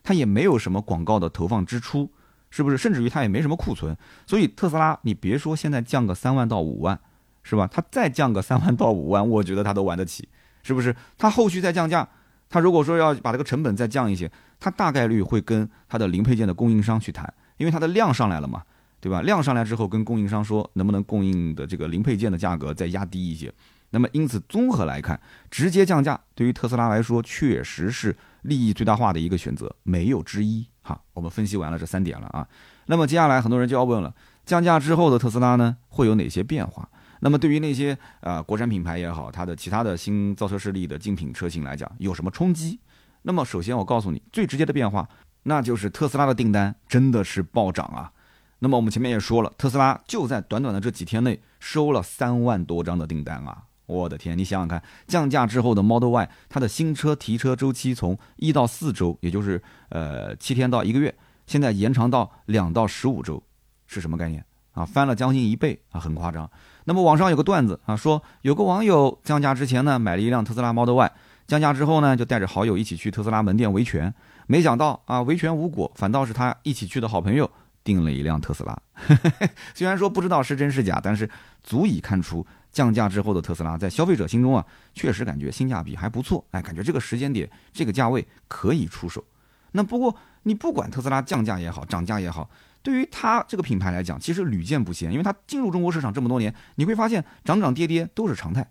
[0.01, 2.11] 它也没有什么广告的投放支出，
[2.49, 2.77] 是不是？
[2.77, 6.99] 甚至于它也没什么库存，所以特斯拉你别说现在降个三万到五万，
[7.43, 7.67] 是吧？
[7.71, 10.27] 它再降个三万到五万，我觉得它都玩得起，
[10.63, 10.95] 是不是？
[11.17, 12.07] 它后续再降价，
[12.49, 18.63] 它如果说要把这个成本再降一些，它大概率会跟它的零配件的供应商去谈，因为它的量上来了嘛，
[18.99, 19.21] 对吧？
[19.21, 23.53] 量上来之后，跟供应商说能不能供应的这个零配件的价格再压低一些。
[23.91, 30.63] 那么，因此综合来看，直接降价对于特斯拉来说确实是利益最大化的一个选择，没有之一。
[30.89, 32.47] 哈，我们分析完了这三点了啊。
[32.87, 34.11] 那么接下来很多人就要问了，
[34.45, 36.89] 降价之后的特斯拉呢，会有哪些变化？
[37.19, 42.79] 那么对于那些啊国产品牌也好，它的其他的新造车势力的竞品车型来讲，有什么冲击？
[43.21, 45.07] 那么首先我告诉你，最直接的变化，
[45.43, 48.11] 那就是特斯拉的订单真的是暴涨啊。
[48.59, 53.63] 那么我们前面也说了，特斯拉就在短短的这几天内收了三万多张的订单啊。
[53.89, 61.13] 我的天，你想想看，降价之后的 Model Y，它的新车提车周期从一到四周，也就是呃七天到一个月，
[61.47, 63.41] 现在延长到两到十五周，
[63.87, 64.85] 是什么概念啊？
[64.85, 66.49] 翻了将近一倍啊，很夸张。
[66.85, 71.11] 那么网上有个段子啊，说有个网友降价之前呢买了一辆特斯拉 Model Y，
[71.47, 74.13] 降价之后呢就带着好友一起去特斯拉门店维权，
[74.45, 77.49] 没想到啊维权无果，反倒是他一起去的好朋友
[77.83, 78.79] 订了一辆特斯拉。
[79.73, 81.27] 虽然说不知道是真是假，但是
[81.63, 82.45] 足以看出。
[82.71, 89.23] 降价之后的特斯拉，在消费者心中啊，确实感觉性价比还不错，哎，感觉这个时间点、这个价位可以出手。
[89.71, 92.49] 那不过你不管特斯拉降价也好，涨价也好，
[92.81, 98.67] 对于它这个品牌来讲，其实屡见不鲜，因为它进入中国市场这么多年，你会发现涨涨跌跌都是常态。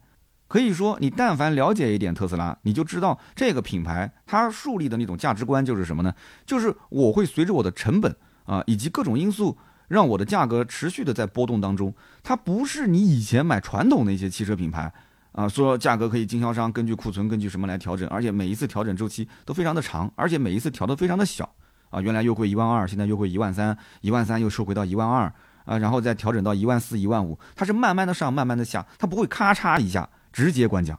[0.47, 6.15] 可以说，你但凡了解一点特斯拉，你就知道这个品牌它树立的那种价值观就是什么呢？
[6.47, 9.59] 就是我会随着我的成本啊，以及各种因素。
[9.88, 14.92] 让我的价格持续的在波动当中，它不是你以前买传统的一些汽车品牌
[15.33, 21.48] 啊，说价格可以经销商根据库存根据什么来调整，而且每一次调整周期都非常的长，而且每一次调的非常的小
[21.90, 25.33] 啊，原来优惠一万二，现在优惠一万三，一万三又收回到一万二
[25.64, 30.98] 啊，然后再调整到一万四、一万五，它是慢慢的上，慢慢的下，它不会咔嚓一下直接关降，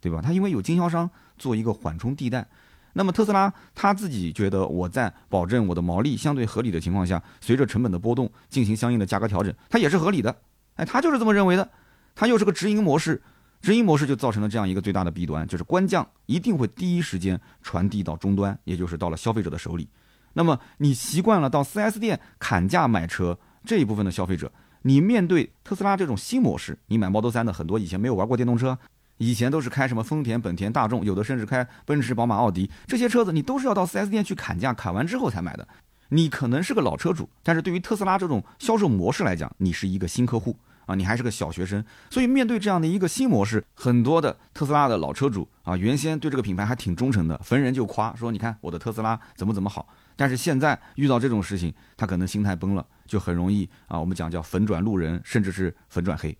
[0.00, 0.20] 对吧？
[0.22, 2.48] 它因为有经销商做一个缓冲地带。
[2.92, 10.34] 那么特斯拉他自己觉得我在保证我的毛利相对合理的情况下，随着成本的波动进行相应的价格调整，它也是合理的。
[10.76, 11.68] 哎，他就是这么认为的。
[12.14, 13.22] 他又是个直营模式，
[13.62, 19.88] 直营模式就造成了这样一个最大的弊端，就是官降一定会第一时间传递到终端，也就是到了消费者的手里。
[20.32, 24.50] 那么你习惯了到 4S 店砍价买车这一部分的消费者，
[24.82, 28.78] 你面对特斯拉这种新模式，你买 Model 3的很多以前没有玩过电动车。
[29.20, 35.68] 以前都是开什么丰田、本田、大众，有的甚至开奔驰、宝马、奥迪，这些车子你都是要到 4S 店去砍价，砍完之后才买的。
[36.08, 40.56] 你可能是个老车主，但是对于特斯拉这种销售模式来讲，你是一个新客户
[40.86, 41.84] 啊，你还是个小学生。
[42.08, 56.34] 所以面对这样的一个新模式，很多的特斯拉的老车主啊，原先对这个品牌还挺忠诚的，逢人就夸说：“你看我的特斯拉怎么怎么好。”但是现在遇到这种事情，他可能心态崩了，就很容易啊，我们讲叫粉转路人，甚至是粉转黑。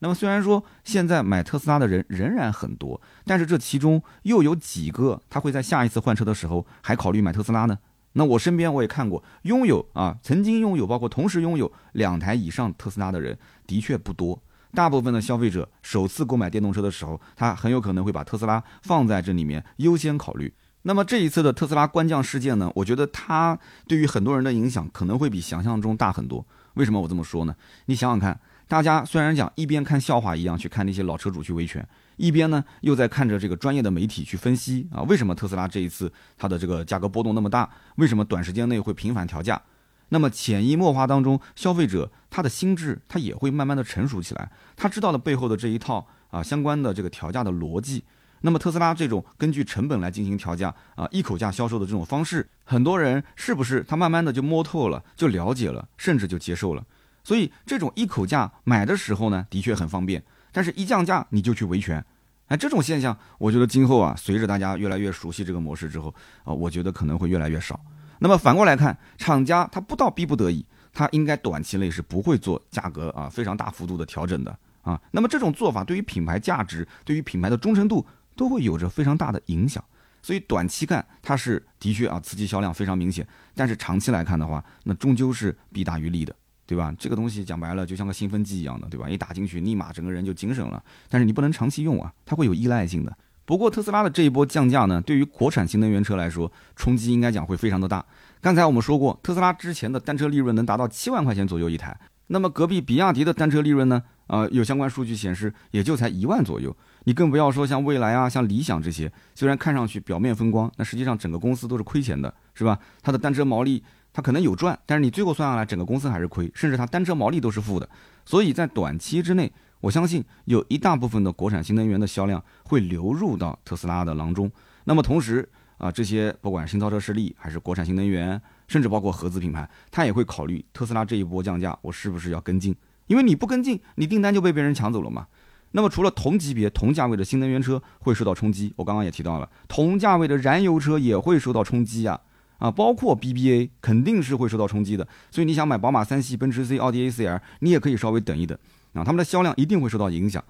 [0.00, 7.78] 那么虽然说现在买特斯拉的人仍然很多，但是这其中又有几个他会在下一次换车的时候还考虑买特斯拉呢？
[8.12, 14.40] 那我身边我也看过，拥有啊曾经拥有，包括同时拥有两台以上特斯拉的人的确不多。
[14.72, 20.52] 大部分的消费者首次购买电动车的时候，他很有可能会把特斯拉放在这里面优先考虑。
[20.82, 26.46] 那么这一次的特斯拉官降事件呢，我觉得它对于很多人的影响可能会比想象中大很多。
[26.74, 27.56] 为什么我这么说呢？
[27.86, 28.38] 你想想看。
[28.74, 37.70] 大家虽然讲一边看笑话一样去看那些老车主去维权，一边呢又在看着这个专业的媒体去分析啊，为什么特斯拉这一次它的这个价格波动那么大？
[37.98, 39.62] 为什么短时间内会频繁调价？
[40.08, 48.02] 那么潜移默化当中，消费者他的心智他也会慢慢的成熟起来，他知道了背后的这一套啊相关的这个调价的逻辑。
[48.40, 56.84] 那么特斯拉这种根据成本来进行调价啊一口价销售的这种方式，很多人是不是他慢慢的就摸透了，就了解了，甚至就接受了？
[57.24, 62.04] 所以这种一口价买的时候呢，的确很方便，但是一降价你就去维权，
[62.46, 67.80] 哎，这种现象，我觉得今后啊，随着大家越来越熟悉这个模式之后啊，我觉得可能会越来越少。
[68.18, 75.00] 那么反过来看，厂家他不到逼不得已，他应该短期内是不会做价格啊非常大幅度的调整的啊。
[75.10, 78.06] 那么这种做法对于品牌价值、对于品牌的忠诚度
[78.36, 79.82] 都会有着非常大的影响。
[80.22, 86.34] 所以短期看它是的确啊刺激销量非常明显，但是长期来看的话，那终究是弊大于利的，
[86.66, 86.94] 对吧？
[86.98, 89.08] 这个东西讲白了就像个兴奋剂一样的，对吧？
[89.08, 93.16] 一打进去立马整个人就精神了，但是你不能长期用啊，它会有依赖性的。
[93.44, 98.04] 不过特斯拉的这一波降价呢，对于国产新能源车来说，冲击应该讲会非常的大。
[98.40, 101.94] 刚才我们说过，特斯拉之前的单车利润能达到七万块钱左右一台，
[102.28, 104.02] 那么隔壁比亚迪的单车利润呢？
[104.26, 106.74] 啊，有相关数据显示，也就才一万左右。
[107.04, 112.78] 你更不要说像蔚来啊、像理想这些，虽然看上去表面风光，那实际上整个公司都是亏钱的，是吧？
[113.02, 117.86] 它的单车毛利它可能有赚，但是你最后算下来，整个公司还是亏，甚至它单车毛利都是负的。
[118.24, 124.50] 所以在短期之内，我相信有一大部分的国产新能源的销量会流入到特斯拉的囊中。
[124.84, 125.46] 那么同时
[125.78, 132.74] 啊，这些不管新造车势力还是国产新能源，甚至包括合资品牌，它也会考虑特斯拉这一波降价，我是不是要跟进？
[133.08, 135.26] 因为你不跟进，你订单就被别人抢走了嘛。
[135.72, 142.20] 那么除了同级别、同价位的新能源车会受到冲击，我刚刚也提到了，同价位的燃油车也会受到冲击啊
[142.58, 145.06] 啊，包括 BBA 肯定是会受到冲击的。
[145.30, 148.56] 所以你想买宝马三系、奔驰 C、奥迪 A4L，你也可以稍微等一等
[148.94, 150.42] 啊，他们的销量一定会受到影响。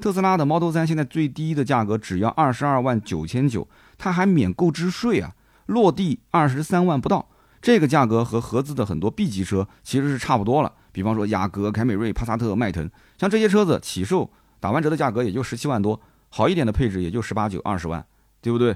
[0.00, 3.68] 特斯拉的 Model 3现在最低的价格只要二十二万九千九，
[3.98, 5.34] 它还免购置税啊，
[5.66, 7.28] 落地二十三万不到，
[7.60, 10.72] 这个价格和合资的很多 B 级车其实是差不多了。
[10.90, 18.02] 比方说雅阁、凯美瑞、帕萨特、迈腾，像这些车子起售打完折的价格也就十七万多，好一点的配置也就十八九、二十万，
[18.40, 18.74] 对不对？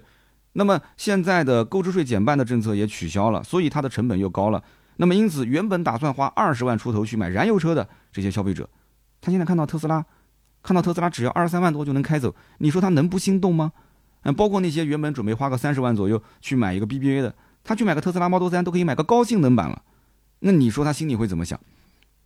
[0.55, 4.63] 那么现在的购置税减半的政策也取消了，所以它的成本又高了。
[4.97, 8.69] 那么因此，原本打算花二十万出头去买燃油车的这些消费者，
[9.21, 10.05] 他现在看到特斯拉，
[10.63, 13.73] 看到特斯拉只要二十三万多就能开走，你说他能不心动吗？
[14.23, 19.83] 嗯，包括那些原本准备花个三十万左右去买一个 BBA 的，他去买个特斯拉 Model 3都可以买个高性能版了，
[20.39, 21.59] 那你说他心里会怎么想？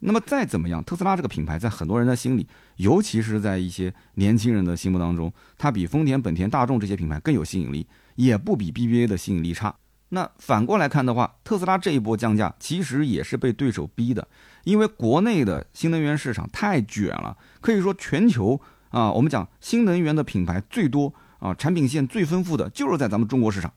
[0.01, 7.85] 那么再怎么样，特斯拉这个品牌在很多人的心里，尤其是在一些年轻人的心目当中，它比丰田、本田、大众这些品牌更有吸引力，
[8.19, 9.73] 也不比 BBA 的吸引力差。
[10.09, 14.27] 那反过来看的话，特斯拉这一波降价其实也是被对手逼的，
[14.65, 23.73] 因为国内的新能源市场太卷了，可以说全球啊，我们讲新能源的品牌最多啊，产品线最丰富的就是在咱们中国市场，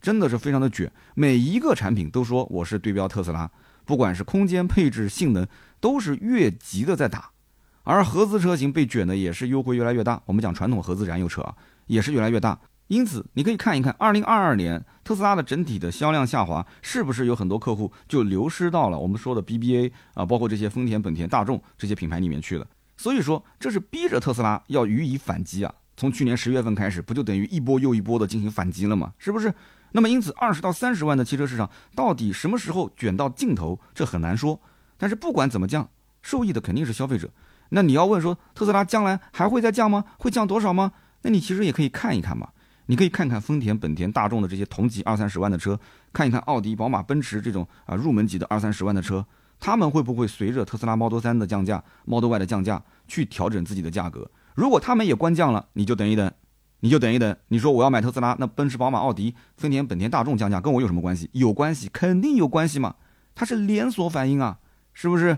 [0.00, 3.50] 真的是非常的卷，每一个产品都说我是对标特斯拉。
[3.86, 5.44] 不管是空间、配置、性能，
[5.80, 7.30] 都是越级的在打，
[7.82, 10.22] 而合资车型被卷的也是优惠越来越大。
[10.26, 12.56] 我们讲传统合资燃油车啊，也是越来越大。
[12.90, 22.66] 因此，你可以看一看，二零二二年特斯拉的整体的销量下滑，是不是有很多客户就流失到了我们说的 BBA 啊，包括这些丰田、本田、大众这些品牌里面去了。
[22.96, 25.72] 所以说，这是逼着特斯拉要予以反击啊。
[25.96, 29.12] 从去年十月份开始，不就等于一波又一波的进行反击了吗？
[29.18, 29.54] 是不是？
[29.92, 34.60] 那么，因此，二十到三十万的汽车市场到底什么时候卷到尽头，这很难说。
[34.98, 35.88] 但是不管怎么降，
[36.22, 37.30] 受益的肯定是消费者。
[37.68, 40.06] 那你要问说，特斯拉将来还会再降吗？
[40.18, 40.90] 会降多少吗？
[41.22, 42.48] 那你其实也可以看一看嘛。
[42.86, 45.78] 你可以看看丰田、本田、大众的这些同级二三十万的车，
[46.12, 49.24] 看一看奥迪、宝马、奔驰这种啊入门级的二三十万的车，
[49.58, 54.30] 他们会不会随着特斯拉 Model 3的降价、Model Y 的降价去调整自己的价格？
[54.54, 56.30] 如果他们也关降了，你就等一等。
[56.82, 61.28] 你就等一等，你说我要买特斯拉，那奔驰、宝马、奥迪、丰田、本田、大众降价跟我有什么关系？
[61.32, 62.94] 有关系，肯定有关系嘛，
[63.34, 64.58] 它是连锁反应啊，
[64.94, 65.36] 是不是？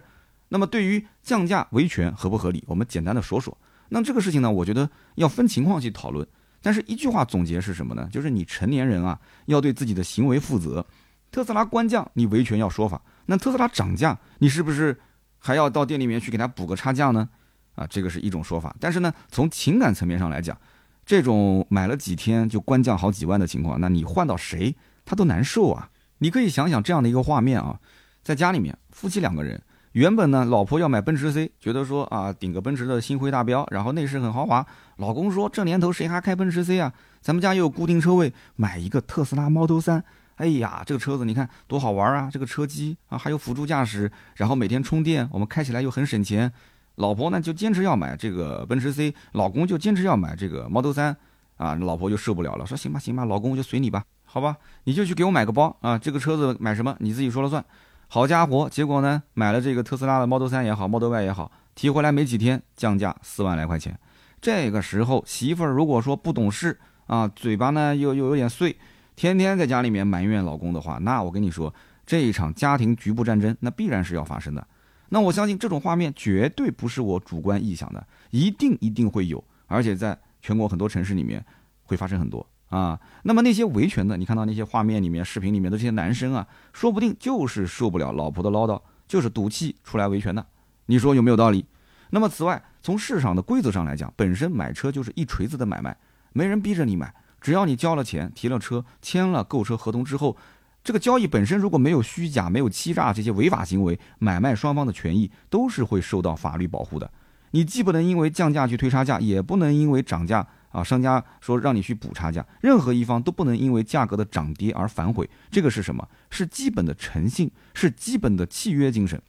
[0.50, 3.58] 那么对于降价维权合不合理，我们简单的说说。
[3.88, 6.24] 那这个事情呢，我觉得要分情况去讨论。
[6.62, 8.08] 但是一句话总结是什么呢？
[8.10, 10.86] 就是你成年人啊，要对自己的行为负责。
[11.30, 14.96] 特斯拉官降，你维权要说法；那特斯拉涨价，你是不是
[15.38, 17.28] 还要到店里面去给他补个差价呢？
[17.74, 18.76] 啊，这个是一种说法。
[18.78, 20.56] 但是呢，从情感层面上来讲，
[21.04, 25.88] 这种买了几天就官降好几万的情况，那你换到谁他都难受啊！
[26.18, 27.80] 你可以想想这样的一个画面啊，
[28.22, 29.60] 在家里面夫妻两个人，
[29.92, 34.64] 原本呢老婆要买奔驰 C，觉得说啊顶个奔驰的星辉大标，然后内饰很豪华。
[35.02, 36.92] 老公说这年头谁还开奔驰 C 啊？
[37.20, 40.00] 咱们家又有固定车位，买一个特斯拉 Model 3。
[40.36, 42.30] 哎呀，这个车子你看多好玩啊！
[42.32, 46.52] 这个车机啊还有辅助驾驶，然后每天充电，我们开起来又很省钱。
[46.94, 51.16] 老婆呢就坚持要买这个奔驰 C，老公就坚持要买这个 Model 3，
[51.56, 57.64] 啊，老婆就受不了了，说行吧行吧，老公就随你吧，好吧，你就去给我买个包啊，这个车子买什么你自己说了算。
[58.06, 63.98] 好家伙，结果呢买了这个特斯拉的 Model 3也好，Model Y 也好，提回来没几天降价四万来块钱。
[64.42, 66.76] 这个时候媳妇儿如果说不懂事
[67.06, 68.76] 啊，嘴巴呢又又有点碎，
[69.14, 71.72] 天天在家里面埋怨老公的话，那我跟你说，
[72.04, 74.66] 这一场家庭局部战争那必然是要发生的。
[75.10, 81.44] 那我相信这种画面绝对不是我主观臆想的，一定一定会有，而且在全国很多城市里面
[81.84, 82.98] 会发生很多啊。
[83.22, 90.44] 那么那些维权的，你看到那些画面里面、视频里面的这些男生啊，说不定就是受不了老婆的唠叨，就是赌气出来维权的，
[90.86, 91.64] 你说有没有道理？
[92.10, 95.96] 那么此外，从市场的规则上来讲，本身买车就是一锤子的买卖，
[96.32, 100.36] 没人逼着你买，只要你交了钱、提了车、签了购车合同之后，
[100.82, 107.10] 这个交易本身如果没有虚假、没有欺诈这些违法行为，买卖双方的权益都是会受到法律保护的。
[107.52, 110.46] 你既不能因为降价去推差价，也不能因为涨价。
[110.72, 115.28] 啊，商家说让你去补差价，任何一方都不能因为价格的涨跌而反悔。
[115.50, 116.08] 这个是什么？
[116.30, 119.20] 是基本的诚信，是基本的契约精神。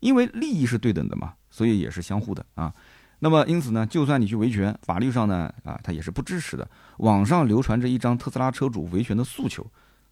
[0.00, 2.72] 因为利益是对等的嘛，所以也是相互的啊。
[3.18, 6.70] 那么因此呢，就算你去维权，法律上呢啊，它也是不支持的。
[6.98, 9.66] 网上流传着一张特斯拉车主维权的诉求，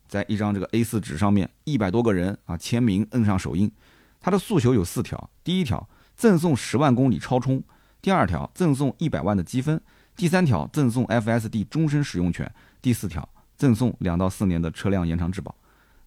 [0.09, 3.71] 在一张这个 A4 纸上面，一百多个人啊签名，摁上手印。
[4.21, 7.61] 他的诉求有四条：第一条，赠送十万公里超充；
[8.03, 9.81] 第二条，赠送一百万的积分。
[10.17, 15.55] 第三条赠送 FSD 终身使用权，第四条赠送两到四年的车辆延长质保。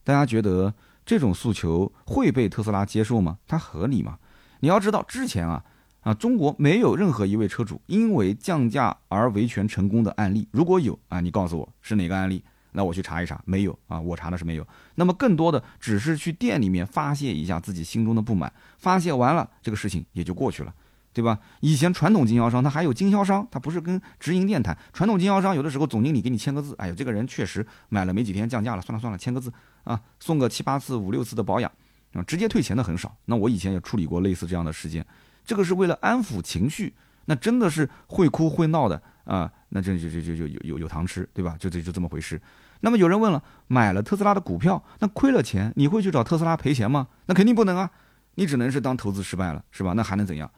[0.03, 0.73] 大家觉得
[1.05, 3.37] 这种诉求会被特斯拉接受吗？
[3.47, 4.17] 它合理吗？
[4.59, 5.63] 你要知道，之前啊
[6.01, 10.47] 啊，中国没有任何一位车主因为降价而维权成功的案例。
[10.51, 13.41] 如果有啊，你告诉我是哪个案例，那我去查一查。
[13.45, 14.67] 没有啊，我查的是没有。
[14.95, 20.73] 那么更多的只是去店里面发泄一下自己心中的不满，发泄完了，这个事情也就过去了。
[21.11, 21.37] 对吧？
[21.59, 24.77] 以前传统经销商他还有经销商，他不是跟直营店谈。
[24.93, 29.51] 传统经销商有的时候总经理给你签个字，哎呦，这个人确实买了没几天降价了，算了算了，签个字
[29.83, 31.69] 啊，送个七八次、五六次的保养
[32.13, 33.15] 啊，直接退钱的很少。
[33.25, 35.05] 那我以前也处理过类似这样的事件，
[35.45, 36.93] 这个是为了安抚情绪，
[37.25, 41.55] 那真的是会哭会闹的啊，那这就就就就有有有糖吃，对吧？
[41.59, 42.41] 就这就这么回事。
[42.81, 47.07] 那么有人问了，买了特斯拉的股票，那亏了钱，你会去找特斯拉赔钱吗？
[47.25, 47.91] 那肯定不能啊，
[48.35, 49.93] 你只能是当投资失败了，是吧？
[49.93, 50.49] 那还能怎样？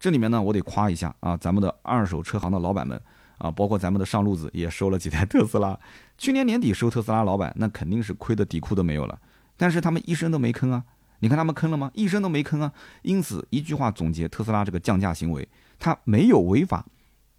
[0.00, 3.00] 这里面呢，我得夸一下啊，咱们的二手车行的老板们
[3.38, 5.78] 啊，包括咱们的上路子也收了几台特斯拉。
[6.16, 9.18] 去年年底收特斯拉老板，那肯定是亏的底裤都没有了。
[9.56, 10.84] 但是他们一声都没吭啊，
[11.20, 11.90] 你看他们坑了吗？
[11.94, 12.72] 一声都没吭啊。
[13.02, 16.84] 因此一句话总结特斯拉这个降价行为，它没有违法，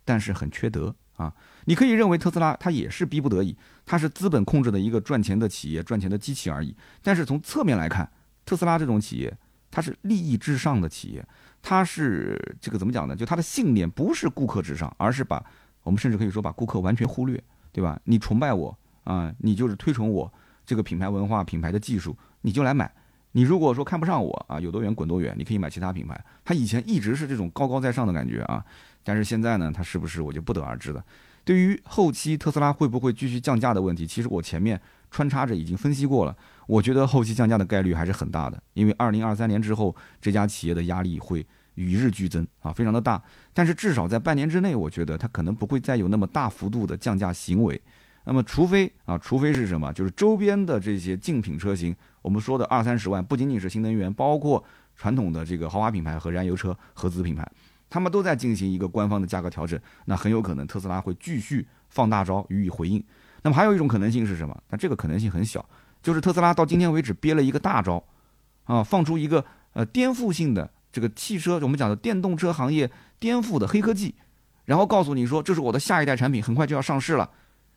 [0.04, 1.34] 但是很缺德啊。
[1.65, 6.76] 你可以认为特斯拉它也是逼不得已，它是资本控制的一个赚钱的企业、赚钱的机器而已。
[7.02, 8.10] 但是从侧面来看，
[8.46, 9.38] 特斯拉这种企业，
[9.70, 11.26] 它是利益至上的企业。
[11.62, 13.15] 它是这个怎么讲呢？
[13.15, 15.44] 就它的信念不是顾客至上，而是把
[15.84, 18.00] 我们甚至可以说把顾客完全忽略，对吧？
[18.06, 20.32] 你崇拜我啊，你就是推崇我
[20.65, 22.92] 这个品牌文化、品牌的技术，你就来买。
[23.39, 26.21] 你如果说看不上我啊，有多远滚多远，你可以买其他品牌。
[26.43, 28.62] 他以前一直是这种高高在上的感觉啊，
[29.02, 31.02] 但是现在呢，他是不是我就不得而知了。
[31.45, 34.78] 对于后期特斯拉会不会继续降价的问题，其实我前面
[35.10, 36.36] 穿插着已经分析过了。
[36.67, 43.23] 我觉得后期降价的概率还是很大的，因为二零二三年之后，这家企业的压力会与日俱增啊，非常的大。
[43.54, 47.82] 但是至少在半年之内，我觉得它可能不会再有那么大幅度的降价行为。
[48.30, 49.92] 那么，除非啊，除非是什么？
[49.92, 54.63] 就是周边的这些竞品车型，我们说的二三十万，不仅仅是新能源，包括
[54.96, 57.52] 传统的这个豪华品牌和燃油车合资品牌，
[57.89, 59.80] 他们都在进行一个官方的价格调整。
[60.06, 63.04] 那很有可能特斯拉会继续放大招予以回应。
[63.42, 64.56] 那么还有一种可能性是什么？
[64.68, 65.68] 但这个可能性很小。
[66.04, 68.04] 就是特斯拉到今天为止憋了一个大招，
[68.65, 74.13] 啊，放出一个呃颠覆性的这个汽车，我们讲的电动车行业颠覆的黑科技，
[74.65, 77.28] 然后告诉你说这是我的下一代产品，很快就要上市了，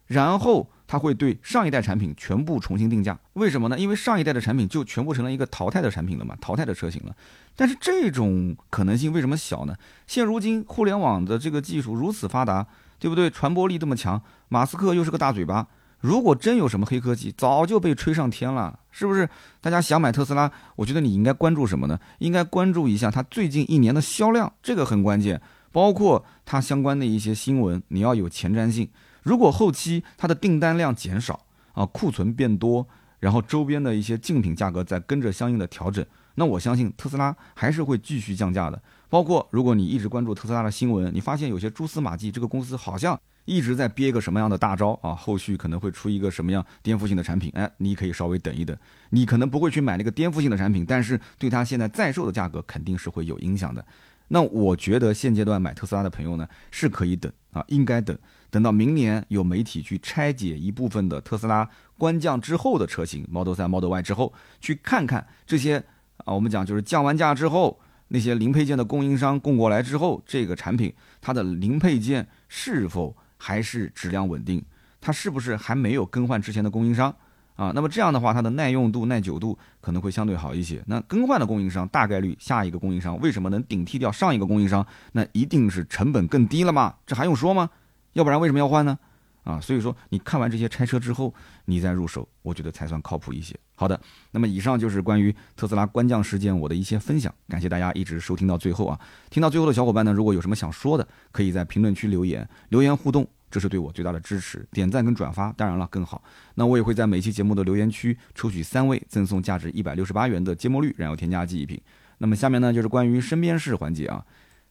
[0.07, 3.79] 然后它会对上一代产品全部重新定价，为什么呢？
[3.79, 7.17] 因为上一代的产品就全部成了一个淘汰的产品了嘛，淘汰的车型了。
[7.57, 9.75] 但是这种可能性为什么小呢？
[10.07, 12.67] 现如今互联网的这个技术如此发达，
[12.99, 13.31] 对不对？
[13.31, 15.67] 传播力这么强，马斯克又是个大嘴巴。
[16.01, 19.29] 如果真有什么黑科技，早就被吹上天了，是不是？
[19.61, 21.99] 大家想买特斯拉，我觉得你应该关注什么呢？
[22.19, 25.41] 应该关注一下它最近一年的销量，这个很关键。
[25.71, 28.89] 包括它相关的一些新闻，你要有前瞻性。
[29.23, 32.87] 如果后期它的订单量减少啊，库存变多，
[33.21, 36.05] 然后周边的一些竞品价格再跟着相应的调整，
[36.35, 38.83] 那我相信特斯拉还是会继续降价的。
[39.09, 43.19] 包括如果你一直关注特斯拉的新闻，你发现有些蛛丝马迹，这个公司好像。
[43.45, 45.17] 一直在憋一个什么样的大招啊？
[45.17, 47.51] 后续可能会出一个什么样颠覆性的产品？
[47.57, 48.77] 哎，你可以稍微等一等。
[49.11, 53.85] 你可能不会去买那个颠覆性的产品，但是对它现在在售的价格肯定是会有影响的。
[54.29, 58.17] 那我觉得现阶段买特斯拉的朋友呢，是可以等啊，应该等，
[58.53, 65.83] 等到明年有媒体去拆解一部分的特斯拉官降之后的车型，Model 3、Model Y 之后，去看看这些
[66.19, 73.17] 啊，我们讲就是降完价之后，那些零配件的供应商供过来之后，这个产品它的零配件是否？
[73.45, 74.65] 还是质量稳定，
[75.01, 77.13] 它是不是还没有更换之前的供应商
[77.57, 77.73] 啊？
[77.75, 80.81] 那么这样的话，它的耐用度、耐久度可能会相对好一些。
[80.87, 84.87] 那更换的供应商大概率下一个供应商为什么能顶替掉上一个供应商？
[85.11, 86.95] 那一定是成本更低了嘛？
[87.05, 87.69] 这还用说吗？
[88.13, 88.99] 要不然为什么要换呢？
[89.45, 89.61] 啊。
[89.61, 91.33] 所以说，你看完这些拆车之后，
[91.65, 93.55] 你再入手，我觉得才算靠谱一些。
[93.75, 94.01] 好的，
[94.31, 98.99] 那么以上就是关于特斯拉官降事件我的一些分享，感谢大家一直收听到最后啊。
[99.31, 103.27] 听到最后的小伙伴呢，如果有什么想说的，可以在评论区留言，留言互动。
[103.51, 106.25] 这是对我最大的支持，点赞跟转发，当然了更好。
[106.55, 111.79] 那我也会在每期节目的留言区抽取三位，赠送价值一百六十八元的芥末绿燃油添加剂一瓶。
[112.17, 114.25] 那么下面呢就是关于身边事环节啊。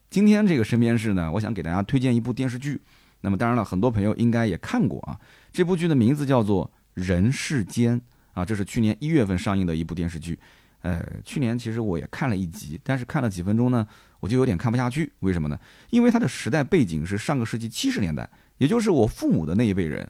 [0.09, 2.81] 今天这个身边事呢，我想给大家推荐一部电视剧。
[3.21, 5.17] 那么当然了，很多朋友应该也看过啊。
[5.51, 7.99] 这部剧的名字叫做《人世间》
[8.33, 10.37] 啊，这是去年一月份上映的一部电视剧。
[10.81, 13.87] 呃，去年其实我也看了一集，但是看了几分钟呢，
[14.19, 15.11] 我就有点看不下去。
[15.19, 15.59] 为什么呢？
[15.91, 18.29] 因为它的时代背景是上个世纪七十年代。
[18.57, 20.07] 也就是我父母的那一辈人，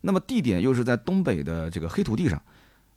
[0.00, 2.42] 那么地点又是在东北的这个黑土地上，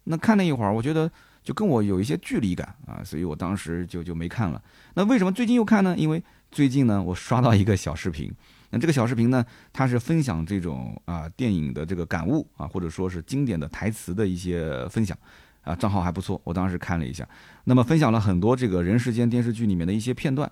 [0.05, 1.11] 那看了一会儿，我觉得
[1.43, 4.59] 就跟我有一些距离感啊，所以我当时就就没看了。
[4.95, 5.95] 那为什么最近又看呢？
[5.95, 8.33] 因为最近呢，我刷到一个小视频，
[8.69, 15.17] 那这个小视频呢，它是分享这种啊电影的这个感悟啊，或者说是经典的台词的一些分享
[15.61, 17.27] 啊，账号还不错，我当时看了一下，
[17.63, 20.51] 那么分享了很多这个人世间电视剧里面的一些片段，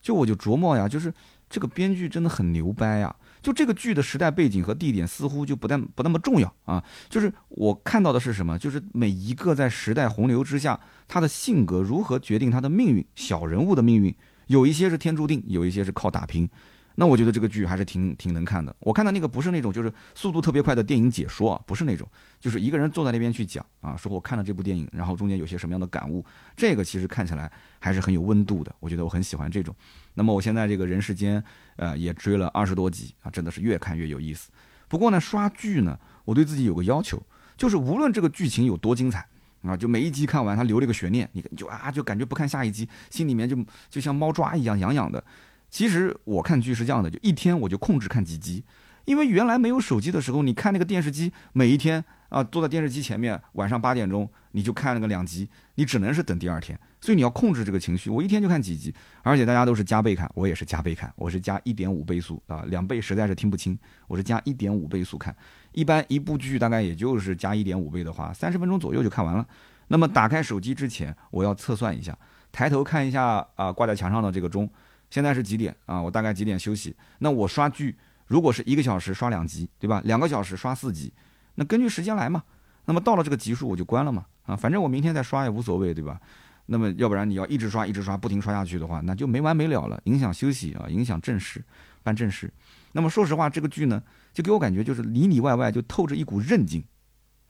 [0.00, 1.12] 就我就琢磨呀，就是
[1.50, 3.14] 这个编剧真的很牛掰呀。
[3.42, 8.58] 就这个剧的时代背景和地点似乎就不但不那么重要啊，就是我看到的是什么？
[8.58, 14.12] 就是每一个在时代洪流之下，他的性格如何决定他的命运，小人物的命运，
[14.48, 16.48] 有一些是天注定，有一些是靠打拼。
[16.96, 18.74] 那我觉得这个剧还是挺挺能看的。
[18.80, 22.08] 我看的那个不是那种就是速度特别快的电影解说啊，不是那种，
[22.40, 26.24] 就是一个人坐在那边去讲啊，说我看了这部电影，然后中间有些什么样的感悟，
[26.56, 28.74] 这个其实看起来还是很有温度的。
[28.80, 29.74] 我觉得我很喜欢这种。
[30.14, 31.42] 那么我现在这个人世间，
[31.76, 34.50] 呃，也追了二十多集啊，真的是越看越有意思。
[34.88, 37.22] 不过呢，刷剧呢，我对自己有个要求，
[37.56, 39.26] 就是无论这个剧情有多精彩
[39.62, 43.56] 啊，就每一集看完他留了个悬念，你就啊就感觉不看下一集，心里面就
[43.90, 45.22] 就像猫抓一样痒痒的。
[45.70, 48.64] 其实我看剧是这样的，就一天我就控制看几集，
[49.04, 58.08] 因为原来没有手机的时候，你看那个电视机，每一天啊坐在电视机前面，晚上八点钟你就看那个两集，你只能是等第二天，所以你要控制这个情绪。
[58.08, 65.34] 我一天就看几集，而且大家都是加倍看，我也是加倍看，我是加一点五倍速啊，两倍实在是听不清，我是加一点五倍速看。
[65.72, 69.46] 一般一部剧大概也就是加一点五倍的话，三十分钟左右就看完了。
[69.88, 72.16] 那么打开手机之前，我要测算一下，
[72.50, 74.68] 抬头看一下啊挂在墙上的这个钟。
[75.10, 76.00] 现在是几点啊？
[76.00, 76.94] 我大概几点休息？
[77.18, 77.96] 那我刷剧，
[78.26, 80.02] 如果是一个小时刷两集，对吧？
[80.04, 81.12] 两个小时刷四集，
[81.54, 82.42] 那根据时间来嘛。
[82.84, 84.26] 那么到了这个集数我就关了嘛。
[84.44, 86.20] 啊，反正我明天再刷也无所谓，对吧？
[86.66, 91.62] 那么要不然你要一直刷一直刷，不停刷下去的话，那就没完没了了，影响休息啊，影响正事，
[92.02, 92.52] 办正事。
[92.92, 94.02] 那么说实话，这个剧呢，
[94.32, 96.84] 就给我感觉就是里里外外就透着一股韧劲。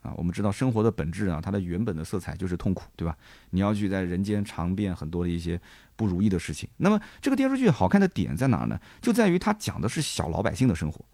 [0.03, 3.17] 啊，我们知道生活的本质啊，它的原本的色彩就是痛苦，对吧？
[3.51, 5.61] 你要去在人间尝遍很多的一些
[5.97, 6.69] 不如意的事情。
[6.77, 8.79] 那么这个电视剧好看的点在哪呢？
[9.01, 11.05] 就在于它讲的是小老百姓的生活，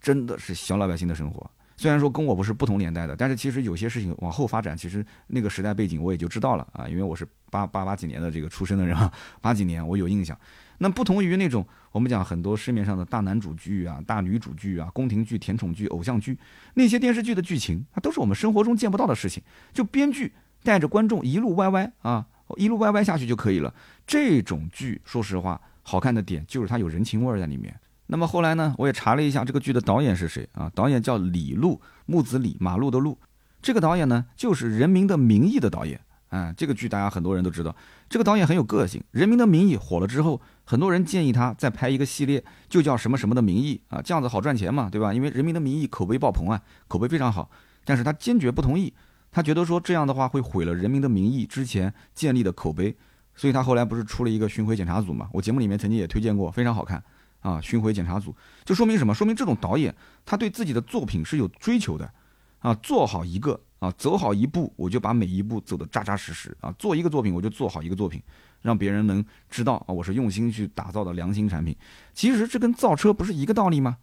[0.00, 1.50] 真的是小老百姓的生活。
[1.76, 10.38] 虽然说跟我不是不同年代的，但是其实有些事情往后发展，其实那个时代背景我也就知道了啊，因为我是八八八几年的这个出生的人啊，八几年我有印象。
[10.78, 16.38] 那不同于那种我们讲很多市面上的大男主剧啊、大女主剧啊、宫廷剧、甜宠剧、偶像剧，
[16.74, 19.42] 那些电视剧的剧情，它都是我们生活中见不到的事情。
[19.72, 23.72] 就编剧带着观众一路歪歪啊， 一路歪歪下去就可以了。
[24.06, 27.74] 这种剧，说实话，好看的点就是它有人情味在里面。
[28.06, 30.70] 那么后来呢，我也查了一下这个剧的导演是谁啊？
[30.74, 33.18] 导演叫李路，木子李，马路的路。
[33.62, 35.98] 这个导演呢，就是《人民的名义》的导演。
[36.34, 37.74] 啊，这个剧大家很多人都知道，
[38.08, 39.00] 这个导演很有个性。
[39.12, 45.14] 《人民的名义》火了之后，很多人建议他再拍一个系列，就叫什么什么的名义啊，这样子好赚钱嘛，对吧？
[45.14, 47.48] 因为《人民的名义》口碑爆棚啊，口碑非常好。
[47.84, 48.92] 但是他坚决不同意，
[49.30, 52.96] 他觉得说这样的话会毁了《人民的名义》之前建立的口碑，
[53.36, 55.28] 所以他后来不是出了一个巡回检查组嘛？
[55.32, 57.00] 我节目里面曾经也推荐过，非常好看
[57.42, 57.60] 啊。
[57.60, 59.14] 巡回检查组就说明什么？
[59.14, 59.94] 说明这种导演
[60.26, 62.10] 他对自己的作品是有追求的
[62.58, 63.60] 啊，做好一个。
[63.84, 66.72] 啊，走好一步，我就把每一步走得扎扎实实啊！
[66.78, 68.22] 做一个作品，我就做好一个作品，
[68.62, 71.76] 让别人能知道啊，我是用心去打造的良心产品。
[72.14, 73.98] 其实这跟造车不是一个道理吗？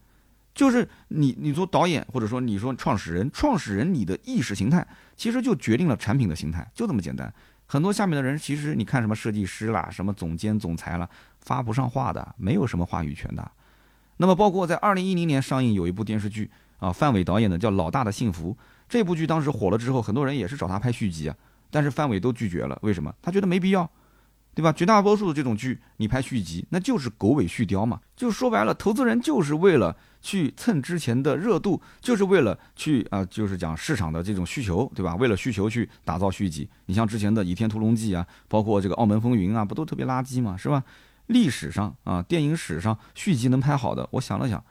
[0.54, 7.34] 就是你，你做导演，或者说你说创始人，创始人你的意识形态，其实就决定了产品的形态，就这么简单。
[7.66, 11.10] 很多下面的人，其实你看什么设计师啦，什么总监、总裁啦，
[11.40, 13.52] 发不上话的，没有什么话语权的。
[14.18, 18.52] 那么包括在二零一零年上映有一部电视剧啊，范伟导演的叫《老大的幸福》。
[18.92, 21.36] 这部剧当时火了之后，很多人也是找他拍续集啊，
[21.70, 22.78] 但是范伟都拒绝了。
[22.82, 23.16] 为什么？
[23.22, 23.90] 他觉得没必要，
[24.54, 24.74] 对吧？
[24.74, 28.02] 绝大多数的这种剧，你拍续集，那就是狗尾续貂嘛。
[28.18, 35.16] 就说白了，投资人就是为了去蹭之前的热度，就是为了去啊，就是讲市场的这种需求，对吧？
[35.16, 36.70] 为了需求去打造续集。
[36.88, 40.84] 你像之前的《倚天屠龙记》啊，包括这个《澳门风云》啊，不都特别垃圾嘛，是吧？
[41.28, 44.62] 历史上啊，电影史上续集能拍好的，我想了想。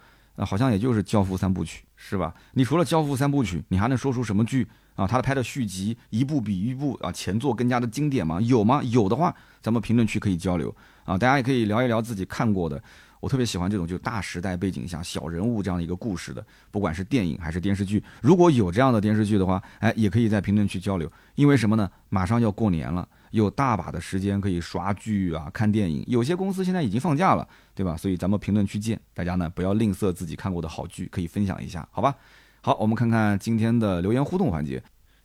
[0.47, 2.35] 好像也就是《教父》三部曲，是吧？
[2.55, 5.07] 你除了《教父》三部曲，你还能说出什么剧啊？
[5.07, 8.41] 他拍的续集一部比一部啊，前作更加的经典吗？
[8.41, 8.83] 有吗？
[8.85, 10.75] 有的话，咱们评论区可以交流
[11.05, 12.83] 啊，大家也可以聊一聊自己看过的。
[13.21, 21.13] 我特别喜欢这种就大时代背景下小人物这样的一个故事的，不管是电影还是电视剧，如果有这样的电视剧的话，哎，也可以在评论区交流。
[21.35, 21.89] 因为什么呢？
[22.09, 23.07] 马上要过年了。
[23.31, 27.97] 有大把的时间可以刷剧啊、看电影，有些公司现在已经放假了，对吧？
[27.97, 32.15] 所以咱们评论区见，大家呢不要吝啬自己看过的好剧，可以分享一下，好吧？
[32.61, 34.83] 好，我们看看今天的留言互动环节。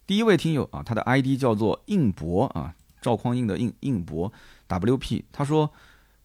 [0.07, 4.31] 第一位听友啊，他的 ID 叫做硬博啊，赵匡胤的硬硬博
[4.67, 5.71] WP，他说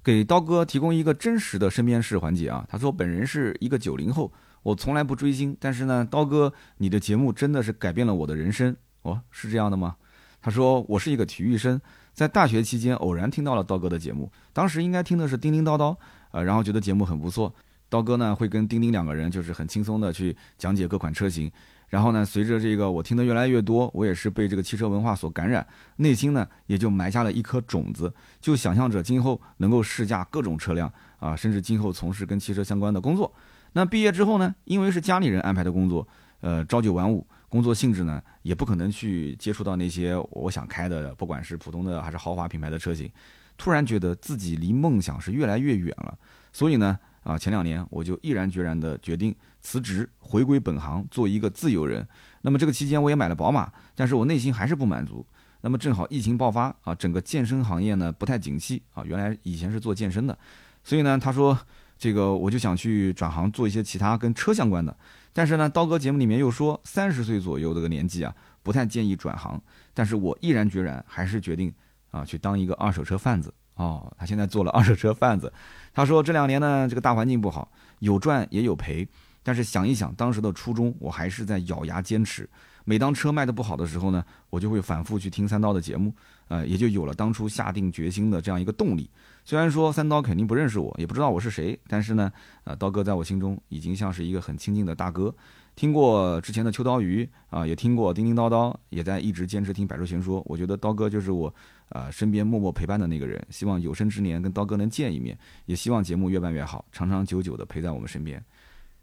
[0.04, 2.64] 给刀哥提供一个真实的身边事环节啊。
[2.68, 4.30] 他说本人是一个九零后，
[4.62, 9.96] 我从来不追星，但是呢，刀哥你的节目真的是改变了我的人生哦，是这样的吗？
[10.42, 11.80] 他说：“我是一个体育生，
[12.14, 15.94] 在大学期间偶然听到了刀哥的节目，当时应该听的是叮叮叨叨，
[16.32, 17.54] 呃，然后觉得节目很不错。
[17.88, 21.50] 刀哥呢会跟丁丁两个人就是很轻松的去讲解各款车型，
[21.88, 25.66] 然后呢，随着这个我听的越来越多，我也是被这个汽车文化所感染，
[25.96, 33.30] 内心呢也就埋下了一颗种子，就想象着今后能够试驾各种车辆啊，甚至今后从事跟汽车相关的工作。
[33.72, 36.06] 那毕业之后呢，因为是家里人安排的工作，
[36.40, 43.10] 呃，朝九晚五。”工作性质呢，也不可能去接触到那些我想开的，不管是普通的还是豪华品牌的车型。
[43.58, 46.16] 突然觉得自己离梦想是越来越远了，
[46.50, 52.06] 所以呢，啊，前两年我就毅然决然的决定辞职，回归本行，做一个自由人。
[52.40, 55.26] 那么这个期间我也买了宝马，但是我内心还是不满足。
[55.60, 60.38] 那么正好疫情爆发啊，整个健身行业呢不太景气啊，原来以前是做健身的，
[60.82, 61.58] 所以呢，他说
[61.98, 64.96] 这个我就想去转行做一些其他跟车相关的。
[65.32, 69.60] 但是呢，刀哥节目里面又说，三十岁左右这个年纪啊，不太建议转行。
[69.94, 71.72] 但是我毅然决然，还是决定
[72.10, 73.52] 啊，去当一个二手车贩子。
[73.74, 75.52] 哦，他现在做了二手车贩子。
[75.94, 77.70] 他说这两年呢，这个大环境不好，
[78.00, 79.08] 有赚也有赔。
[79.42, 82.48] 但是想一想当时的初衷，我还是在咬牙坚持。
[82.84, 86.12] 每当车卖的不好的时候呢，我就会反复去听三刀的节目，
[86.48, 89.08] 呃，也就有了当初下定决心的这样一个动力。
[89.50, 92.30] 虽然说三刀肯定不认识我，也不知道我是谁，但是呢，
[92.62, 95.34] 呃，刀哥在我心中已经像是一个很亲近的大哥。
[95.74, 100.40] 听过之前的秋刀鱼啊，也听过叮叮叨叨，也在一直坚持听百说全说。
[100.46, 101.52] 我觉得刀哥就是我，
[101.88, 103.44] 呃，身边默默陪伴的那个人。
[103.50, 105.36] 希望有生之年跟刀哥能见一面，
[105.66, 108.40] 也希望节目越办越好，长长久久的陪在我们身边。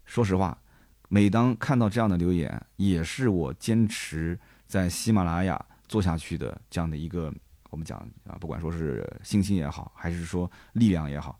[0.06, 0.56] 说实话，
[1.10, 7.30] 每当看到这样的留言，也是我坚持在喜马拉雅做下去的这样的一个。
[7.70, 11.38] 我们讲啊，不管说是信心也好，还是说力量也好，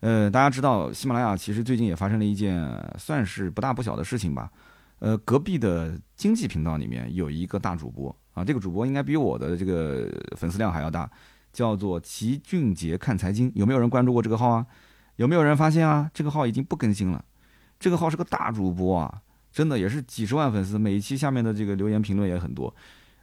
[0.00, 2.68] 呃，大家知道喜马拉雅其实最近也发生了一件
[2.98, 4.50] 算是不大不小的事情吧。
[4.98, 11.08] 呃，隔壁的经济频道里面有一个大主播啊，这个主播应该比我的这个粉丝量还要大，
[11.52, 13.50] 叫做齐俊杰看财经。
[13.54, 14.66] 有没有人关注过这个号啊？
[15.16, 16.10] 有没有人发现啊？
[16.12, 17.24] 这个号已经不更新了。
[17.78, 22.74] 这个号是个大主播啊，真的也是几十万粉丝，每一期下面的这个留言评论也很多。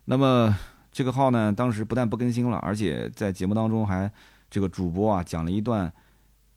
[0.06, 0.58] 那么。
[0.98, 4.12] 这个号呢，当时不但不更新了，而且在节目当中还
[4.50, 5.94] 这个主播啊讲了一段，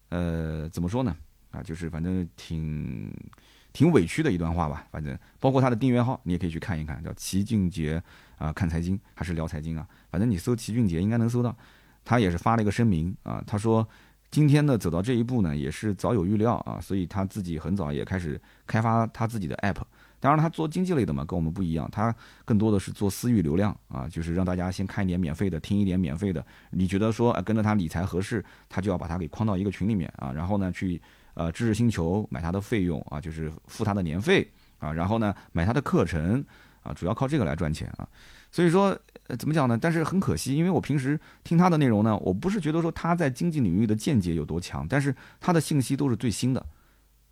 [0.08, 1.14] 呃，怎么说呢？
[1.50, 3.12] 啊，就是反正挺
[3.70, 4.86] 挺委屈的一段话吧。
[4.90, 8.02] 反正包括他的订阅号，你也可以去看一看，叫齐俊杰
[8.38, 9.86] 啊，看财经还是聊财经啊？
[10.10, 11.54] 反正你搜齐俊杰应该能搜到。
[12.02, 13.86] 他也是发了一个声明啊，他说
[14.30, 19.82] 今天呢走到这一步呢，也是早有预料啊，所以他自己很早也开始开发他自己的 app。
[20.20, 22.14] 当然，他做经济类的嘛，跟我们不一样，他
[22.44, 26.44] 更多的是做私域流量啊，就是让大家先看一点免费的，听一点免费的。
[26.70, 31.00] 你觉得说跟着他理财合适，他就要把他给框到一个群里面啊，然后呢去
[31.32, 34.46] 呃知识星球买他的费用啊，就是付他的年费
[34.78, 36.44] 啊，然后呢买他的课程
[36.82, 38.06] 啊，主要靠这个来赚钱啊。
[38.52, 38.94] 所以说
[39.28, 39.78] 呃怎么讲呢？
[39.80, 46.66] 但是很可惜，因为我平时听他的内容呢，我不是觉得说他在经济领域的见解有多强，但是他的信息都是最新的。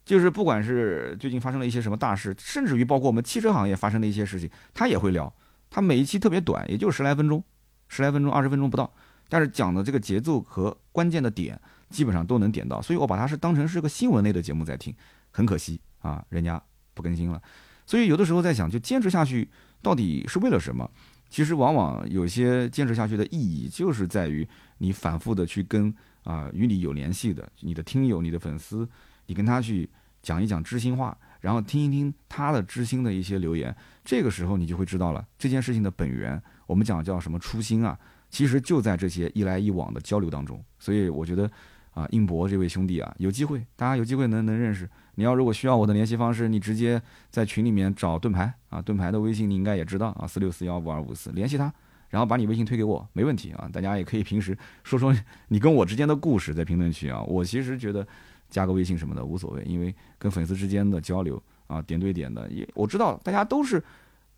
[0.08, 5.30] 就是不管是最近发生了一些什么大事，甚至于包括我们汽车行业发生的一些事情，他也会聊。
[5.68, 7.44] 他每一期特别短，也就十来分钟，
[7.88, 8.90] 十来分钟、二十分钟不到，
[9.28, 14.94] 但是讲的这个节奏和关键的点基本上都能点到，所以我把它是当成是个新闻类的节目在听。
[15.30, 16.58] 很可惜啊，人家
[16.94, 17.38] 不更新了。
[17.84, 19.46] 所以有的时候在想，就坚持下去
[19.82, 20.90] 到底是为了什么？
[21.28, 24.48] 其实往往有些坚持下去的意义，就是在于
[24.78, 25.94] 你反复的去跟
[26.24, 28.88] 啊与你有联系的你的听友、你的粉丝。
[29.30, 29.86] 你跟他去
[30.28, 33.74] 讲一讲知心话，然后听一听他的知心的一些留言，
[34.04, 36.38] 这个时候你就会知道了这件事情的本源。
[36.66, 37.98] 我们讲叫什么初心啊？
[38.28, 40.62] 其实就在这些一来一往的交流当中。
[40.78, 41.50] 所以我觉得
[41.92, 44.86] 啊，应博这位兄弟啊，有机会，大家有机会能能认识。
[45.14, 47.00] 你要如果需要我的联系方式，你直接
[47.30, 51.72] 在群里面找盾牌啊，盾牌的微信你应该也知道啊，四六四幺五二五四，联系他，
[52.10, 53.66] 然后把你微信推给我，没问题啊。
[53.72, 54.54] 大家也可以平时
[54.84, 55.16] 说说
[55.48, 57.22] 你跟我之间的故事在评论区啊。
[57.22, 58.06] 我其实觉得。
[58.48, 63.82] 加个微信什么的无所谓，因为跟粉丝之间的交流啊，点对点的，也我知道大家都是。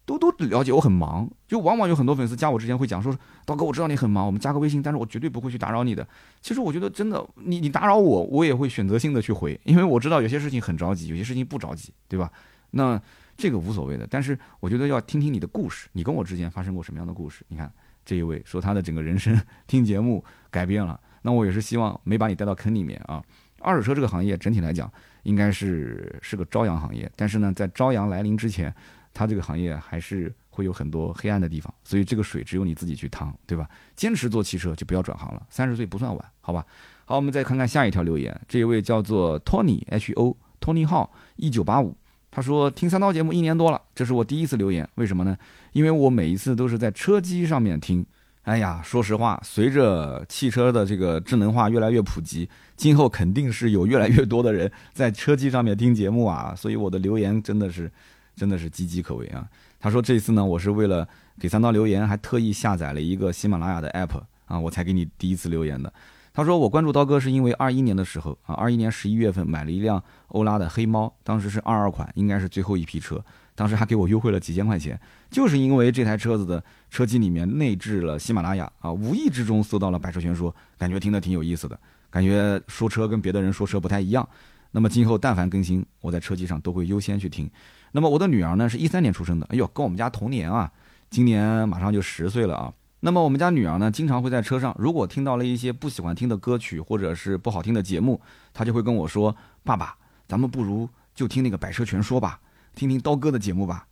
[0.06, 6.04] 都都了解我很忙，就往往有很多粉丝加我之前会讲说，刀哥我知道你很忙，我们加个微信，但是我绝对不会去打扰你的。
[6.40, 12.28] 其实我觉得真的，你你打扰我，我也会选择性的去回，因为我知道有些事情很着急，有些事情不着急，对吧？
[12.72, 13.00] 那
[13.36, 17.44] 这个无所谓的，但是我觉得要听听你的故事，你跟我之间发生过什么样的故事？
[17.46, 17.72] 你看
[18.04, 23.22] 这一位说他的整个人生 听节目改变了，那我也是希望没把你带到坑里面啊。
[23.60, 24.92] 二手车这个行业整体来讲
[25.22, 28.74] 应该是是个朝阳行业，但是呢，在朝阳来临之前。
[29.12, 33.68] 它这个行业还是会有很多黑暗的地方，所以这个水只有你自己去趟，对吧？
[33.96, 36.64] 坚持做汽车就不要转行了，三十岁不算晚，好吧？
[37.06, 41.96] 好，我们再看看下一条留言，这一位叫做 Tony H O Tony 号一九八五，
[42.30, 45.36] 他说听三刀节目一年多了，这是我第一次留言，为什么呢？
[45.72, 48.06] 因为我每一次都是在车机上面听。
[48.50, 57.90] 哎呀，说实话，随着汽车的这个智能化越来越普及，今后肯定是有越来越多的人在车机上面听节目啊， 所以我的留言真的是。
[58.36, 59.46] 真的是岌岌可危啊！
[59.78, 61.06] 他说这次呢，我是为了
[61.38, 65.92] 给三刀留言，还特意下载了一个喜马拉雅的 app 啊，我才给你第一次留言的。
[66.32, 73.22] 他说我关注刀哥是因为二一年的时候啊，二一年十一月份买了一辆欧拉的黑猫，当时是二二款，应该是最后一批车，
[73.54, 74.98] 当时还给我优惠了几千块钱，
[75.30, 81.78] 就是因为这台车子的车机里面内置了喜马拉雅啊，无意之中搜到了百车全说，感觉听得挺有意思的，
[82.10, 84.26] 感觉说车跟别的人说车不太一样。
[84.72, 87.50] 那么今后但凡更新，我在车机上都会优先去听。
[87.92, 90.70] 那么我的女儿呢，是一三年出生的，哎呦，跟我们家同年啊，
[91.10, 92.72] 今年马上就十岁了啊。
[93.00, 98.20] 那么我们家女儿呢，经常会在车上，如果听到了一些不喜欢听的歌曲或者是不好听的节目，
[98.52, 99.34] 她就会跟我说
[99.64, 99.96] ：“爸爸，
[100.28, 102.38] 咱们不如就听那个《百车全说》吧，
[102.80, 103.86] 听听刀哥的节目吧。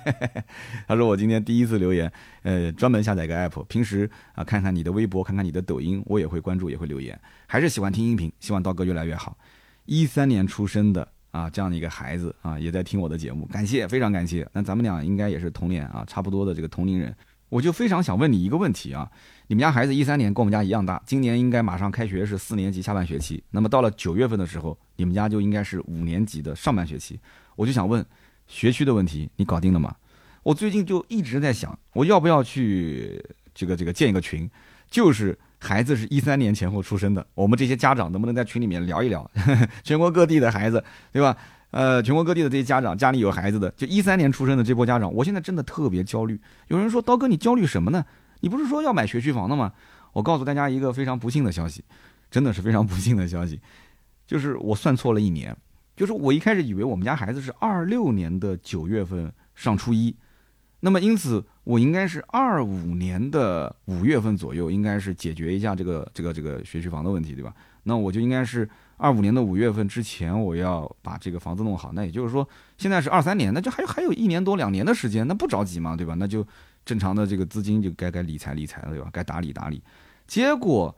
[0.88, 2.10] ”他说我今天第一次留言，
[2.44, 9.36] 呃，专门下载个 app，平时啊看看你的微博，看看你的抖音，我也会关注，也会留言，还是喜欢听音频，希望刀哥越来越好。
[9.84, 11.06] 一三年出生的。
[11.32, 14.46] 啊，这样的一个孩子啊，也在听我的节目，感谢，非常感谢。
[14.52, 17.16] 那咱们俩应该也是同年啊，差不多的这个同龄人。
[17.48, 19.10] 我就非常想问你一个问题啊，
[19.46, 27.18] 你们家孩子一三年跟我们家一样大，今年应该马上开学是四年级下半学期，那么到了九月份的时候，你们家就应该是五年级的上半学期。
[27.56, 28.04] 我就想问，
[28.52, 29.96] 学区的问题你搞定了吗？
[30.42, 33.24] 我最近就一直在想，我要不要去
[33.54, 34.48] 这个这个建一个群，
[34.90, 35.38] 就是。
[35.64, 39.30] 孩子是一三年前后出生的，我们这些家长能不能在群里面聊一聊？
[39.84, 40.82] 全国各地的孩子，
[41.12, 41.36] 对吧？
[41.70, 46.36] 呃，全国各地的这些家长家里有孩子的，就一三年出生的这波家长，我现在真的特别焦虑。
[46.66, 48.04] 有人说刀哥，你焦虑什么呢？
[48.40, 49.72] 你不是说要买学区房的吗？
[50.12, 51.84] 我告诉大家一个非常不幸的消息，
[52.28, 53.60] 真的是非常不幸的消息，
[54.26, 55.56] 就是我算错了一年，
[56.02, 60.12] 就是我一开始以为我们家孩子是二六年的九月份上初一。
[60.80, 67.54] 那么因此，我应该是二五年的五月份左右，应该是解决一下这个这个这个学区房的问题，对吧？
[67.84, 71.92] 那我就应该是二五年的五月份之前，我要把这个房子弄好。
[71.92, 72.48] 那也就是说，
[72.78, 76.16] 现在是二三年，那就还有还有一年多两年的时间，那不着急嘛，对吧？
[76.18, 76.44] 那就
[76.84, 79.08] 正常的这个资金就该该理财理财了，对吧？
[79.12, 79.80] 该打理打理。
[80.26, 80.92] 结果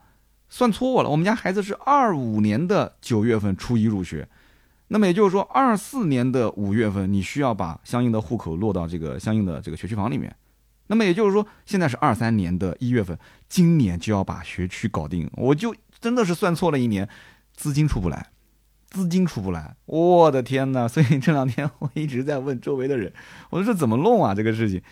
[0.48, 4.26] 算错了，我们家孩子是二五年的九月份初一入学。
[4.88, 10.34] 那么也就是说，二四年的五月份，你需要把相应的户口落到这个相应的这个学区房里面。
[10.88, 13.18] 那么也就是说，现在是二三年的一月份，
[13.48, 15.28] 今年就要把学区搞定。
[15.34, 17.08] 我就真的是算错了一年，
[17.56, 18.30] 资金出不来，
[18.90, 20.86] 资金出不来，我的天哪！
[20.86, 23.10] 所以这两天我一直在问周围的人，
[23.48, 24.34] 我说这怎么弄啊？
[24.34, 24.82] 这个事情。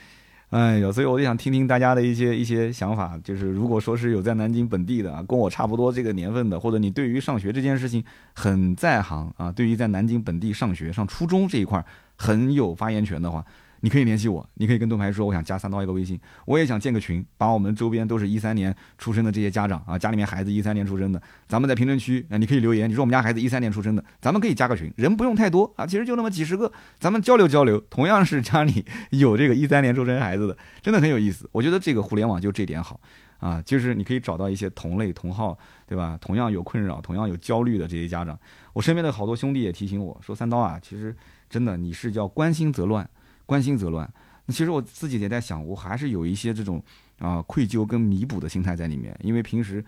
[0.53, 11.83] 哎呦，所以我就想听听大家的一些一些想法，就是如果说是有在南京本地的啊，跟我差不多这个年份的，或者你对于上学这件事情很在行啊，对于在南京本地上学上初中这一块
[12.17, 13.43] 很有发言权的话。
[13.85, 26.71] 你可以联系我，你可以跟盾牌说，我想加三刀一个微信，我也想建个群，把我们周边都是一三年出生的这些家长啊，家里面孩子一三年出生的，咱们在评论区，啊，你可以留言，你说我们家孩子一三年出生的，咱们可以加个群，人不用太多啊，其实就那么几十个，
[27.01, 31.49] 咱们交流交流，同样是家里有这个一三年出生孩子的，真的很有意思。
[31.51, 33.01] 我觉得这个互联网就这点好
[33.39, 35.59] 啊，就是你可以找到一些同类同号，
[35.89, 36.17] 对吧？
[36.21, 38.39] 同样有困扰、同样有焦虑的这些家长，
[38.75, 41.13] 我身边的好多兄弟也提醒我说，三刀啊，其实
[41.51, 43.09] 真的你是叫关心则乱。
[43.53, 44.11] 关心则乱，
[44.47, 46.83] 那其实我自己也在想，我还是有一些这种
[47.19, 49.85] 啊愧疚跟弥补的心态在里面，因为平时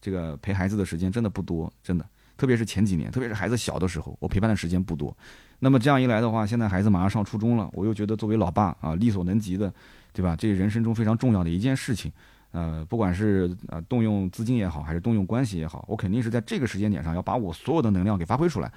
[0.00, 5.12] 这个陪孩子的时间真的不多，真的，特别是前几年，特别是孩子小的时候，我陪伴的时间不多。
[5.58, 9.74] 那么这样一来的话，现在孩子马上上初中了，我又觉得作为老爸啊，力所能及的，
[10.12, 10.36] 对吧？
[10.36, 12.12] 这人生中非常重要的一件事情，
[12.52, 18.72] 呃，不管是呃动用资金也好，还是动用关系也好，我肯定是在这个时间点上要把我所有的能量给发挥出来。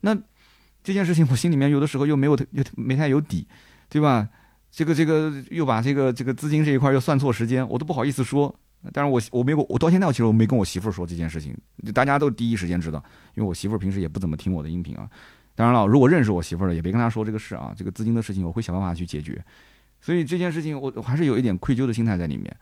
[0.00, 0.16] 那
[0.84, 3.44] 这件事情，我心里面有的时候又没有又没太有底。
[3.90, 4.26] 对吧？
[4.70, 8.54] 这个这个又把这个这个资金这一块又算错时间，我都不好意思说。
[8.94, 11.54] 但是我我没，我到现在我其实我没跟我媳妇儿说这件事情，
[11.92, 15.10] 大家都第一时间知道，因为我媳妇儿平时也不怎么听我的音频啊。
[15.54, 19.44] 当然了，如果认识我媳妇儿的，也别跟她说这个事啊，这个资金的事情我会想办法去解决。
[20.00, 22.56] 所以这件事情我我还是有一点愧疚的心态在里面。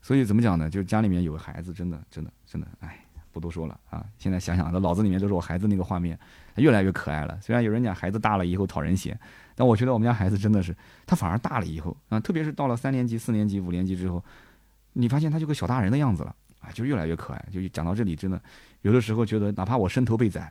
[0.00, 0.68] 所以怎么讲呢？
[0.68, 3.03] 就是家里面有个孩子，真的真的真的，哎，
[3.34, 4.06] 不多说了啊。
[4.16, 6.18] 现在想想，这脑子里面都是我孩子那个画面，
[6.56, 7.38] 越来越可爱了。
[7.42, 9.18] 虽然有人讲孩子大了以后讨人嫌，
[9.54, 10.74] 但我觉得我们家孩子真的是，
[11.04, 14.24] 他反而大了以后啊，特别是到了三年级、四年级、五年级之后。
[14.96, 17.46] 你发现他就个小大人的样子了啊，就越来越可爱。
[17.50, 18.40] 就讲到这里，真的
[18.82, 20.48] 有的时候觉得，哪怕我伸头被宰，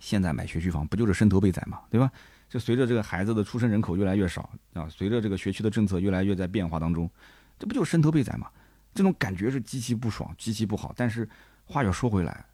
[0.00, 2.10] 现在买学区房不就是伸头被宰嘛，对吧？
[2.48, 7.08] 就随着这个孩子的出生人口越来越少啊，随着这个学区的政策越来越在变化当中，
[7.56, 8.48] 这不就是伸头被宰嘛？
[8.94, 10.92] 这种感觉是极其不爽、极其不好。
[10.96, 11.28] 但是
[11.72, 12.44] 话又说回来，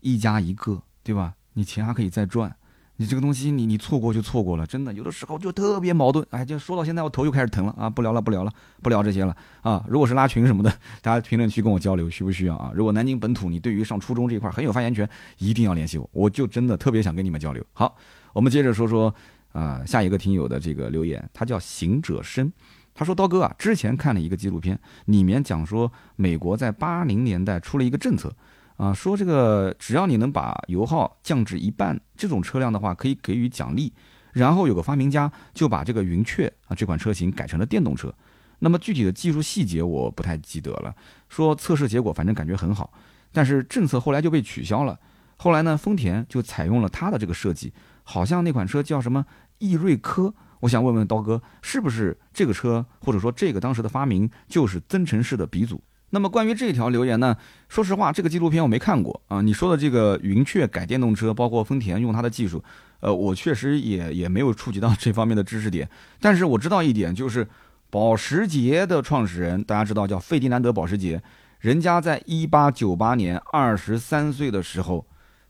[0.00, 1.34] 一家一个，对吧？
[1.52, 2.56] 你钱还可以再赚。
[2.96, 6.24] 你这个东西，你你错过就错过了，真的有的时候就特别矛盾。
[6.30, 7.90] 哎，就说到现在，我头又开始疼了啊！
[7.90, 9.84] 不聊了，不聊了，不聊这些了啊！
[9.88, 10.70] 如果是拉群什么的，
[11.00, 12.70] 大家评论区跟我交流，需不需要啊？
[12.74, 15.08] 如果南京本土你对于上初中这一块很有发言权，
[15.38, 17.64] 一定要联系我，我就真的特别想跟你们交流。
[17.72, 17.96] 好，
[18.32, 19.12] 我们接着说说
[19.52, 22.52] 啊，下一个听友的这个留言，他叫行者生，
[22.94, 28.32] 他说刀哥啊，之前看了一个纪录片，里面讲说美国在八零年代出了一个政策。
[28.76, 33.92] 啊，说这个只要你能把油耗降至一半，这种车辆的话可以给予奖励。
[34.32, 38.12] 然后有个发明家就把这个云雀啊这款车型改成了电动车。
[38.60, 40.94] 那么具体的技术细节我不太记得了。
[41.28, 42.92] 说测试结果反正感觉很好，
[43.30, 44.98] 但是政策后来就被取消了。
[45.36, 47.72] 后来呢，丰田就采用了它的这个设计，
[48.04, 49.26] 好像那款车叫什么
[49.58, 50.32] 易瑞科。
[50.60, 55.82] 我想问问刀哥，是不是这个车或者说这个当时的发明就是增程式的鼻祖？
[56.14, 57.34] 那么关于这条留言呢，
[57.70, 59.40] 说实话，这个纪录片我没看过啊。
[59.40, 62.62] 你说的这个云雀改电动车，包括丰田用它的技术，
[63.00, 65.88] 呃，我确实也也没有触及到这方面的知识点。
[66.20, 67.48] 但是我知道一点，就是
[67.88, 71.22] 保时捷的创始人，大家知道叫费迪南德·保时捷，
[71.60, 75.06] 人家在一八九八年二十三岁的时候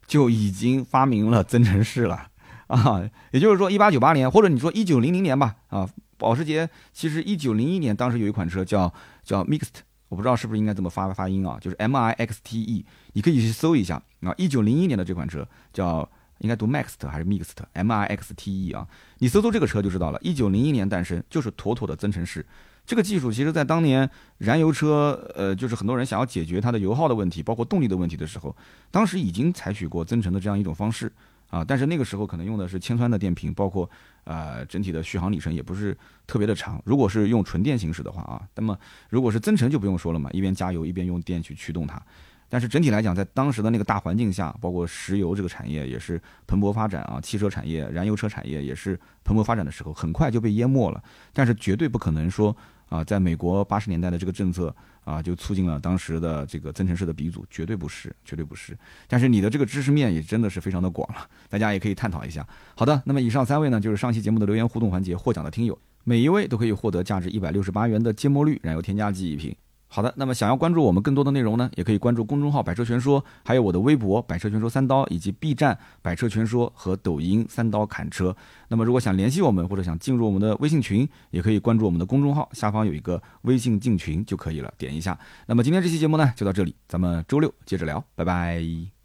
[0.06, 2.28] 就已经发明了增程式了
[2.68, 3.02] 啊。
[3.32, 8.94] 也就是说，一八九八年，或者你说一九零零年吧，啊，保时捷其实一九零一年当时有一款车叫
[9.24, 9.82] 叫 Mixed。
[10.12, 11.56] 我不知道是不是应该这么发发音啊？
[11.58, 12.84] 就是 M I X T E，
[13.14, 14.34] 你可以去搜一下啊。
[14.36, 16.06] 一九零一年的这款车叫
[16.40, 18.86] 应该读 Maxed 还是 Mixed？M I X T E 啊，
[19.20, 20.18] 你搜搜这个车就知道了。
[20.20, 22.44] 一九零一年诞生，就是妥妥的增程式。
[22.84, 28.54] 这个技术其实在当年燃油车，呃，就是很多人想要解决它的油耗的问题，包括动力的问题的时候，
[28.90, 31.10] 当时已经采取过增程的这样一种方式。
[31.52, 33.88] 啊，但是那个时候可能用的是铅酸的电瓶，包括
[34.24, 35.94] 呃整体的续航里程也不是
[36.26, 36.80] 特别的长。
[36.86, 38.76] 如果是用纯电行驶的话啊，那么
[39.10, 42.00] 如果是增程就不用说了嘛，一边加油一边用电去驱动它。
[42.48, 51.02] 但是整体来讲，在当时的那个大环境下，包括石油这个产业也是蓬勃发展啊，汽车产业、燃油车产业也是蓬勃发展的时候，很快就被淹没了。
[51.32, 52.56] 但是绝对不可能说
[52.92, 54.74] 啊，在美国八十年代的这个政策。
[55.04, 58.78] 啊，就促进了当时的这个增程式的鼻祖，绝对不是，绝对不是。
[59.08, 62.46] 但是你的这个知识面也真的是非常的广了，大家也可以探讨一下。
[62.76, 69.52] 好的，那么以上三位呢，就是上期节目的留言互动环节获奖的听友，每一位都可以获得价值一百六十八元的芥末绿燃油添加剂一瓶。
[69.94, 78.34] 好的，那么想要关注我们更多的内容呢，也可以关注公众号“百车全说”，还有我的微博“百车全说三刀”，以及 B 站“百车全说”和抖音“三刀砍车”。
[78.68, 85.18] 那么如果想联系我们，或者想进入我们的微信群，也可以关注我们的公众号，下方有一个微信进群就可以了，点一下。
[85.46, 89.01] 那么今天这期节目呢，就到这里，咱们周六接着聊，拜拜。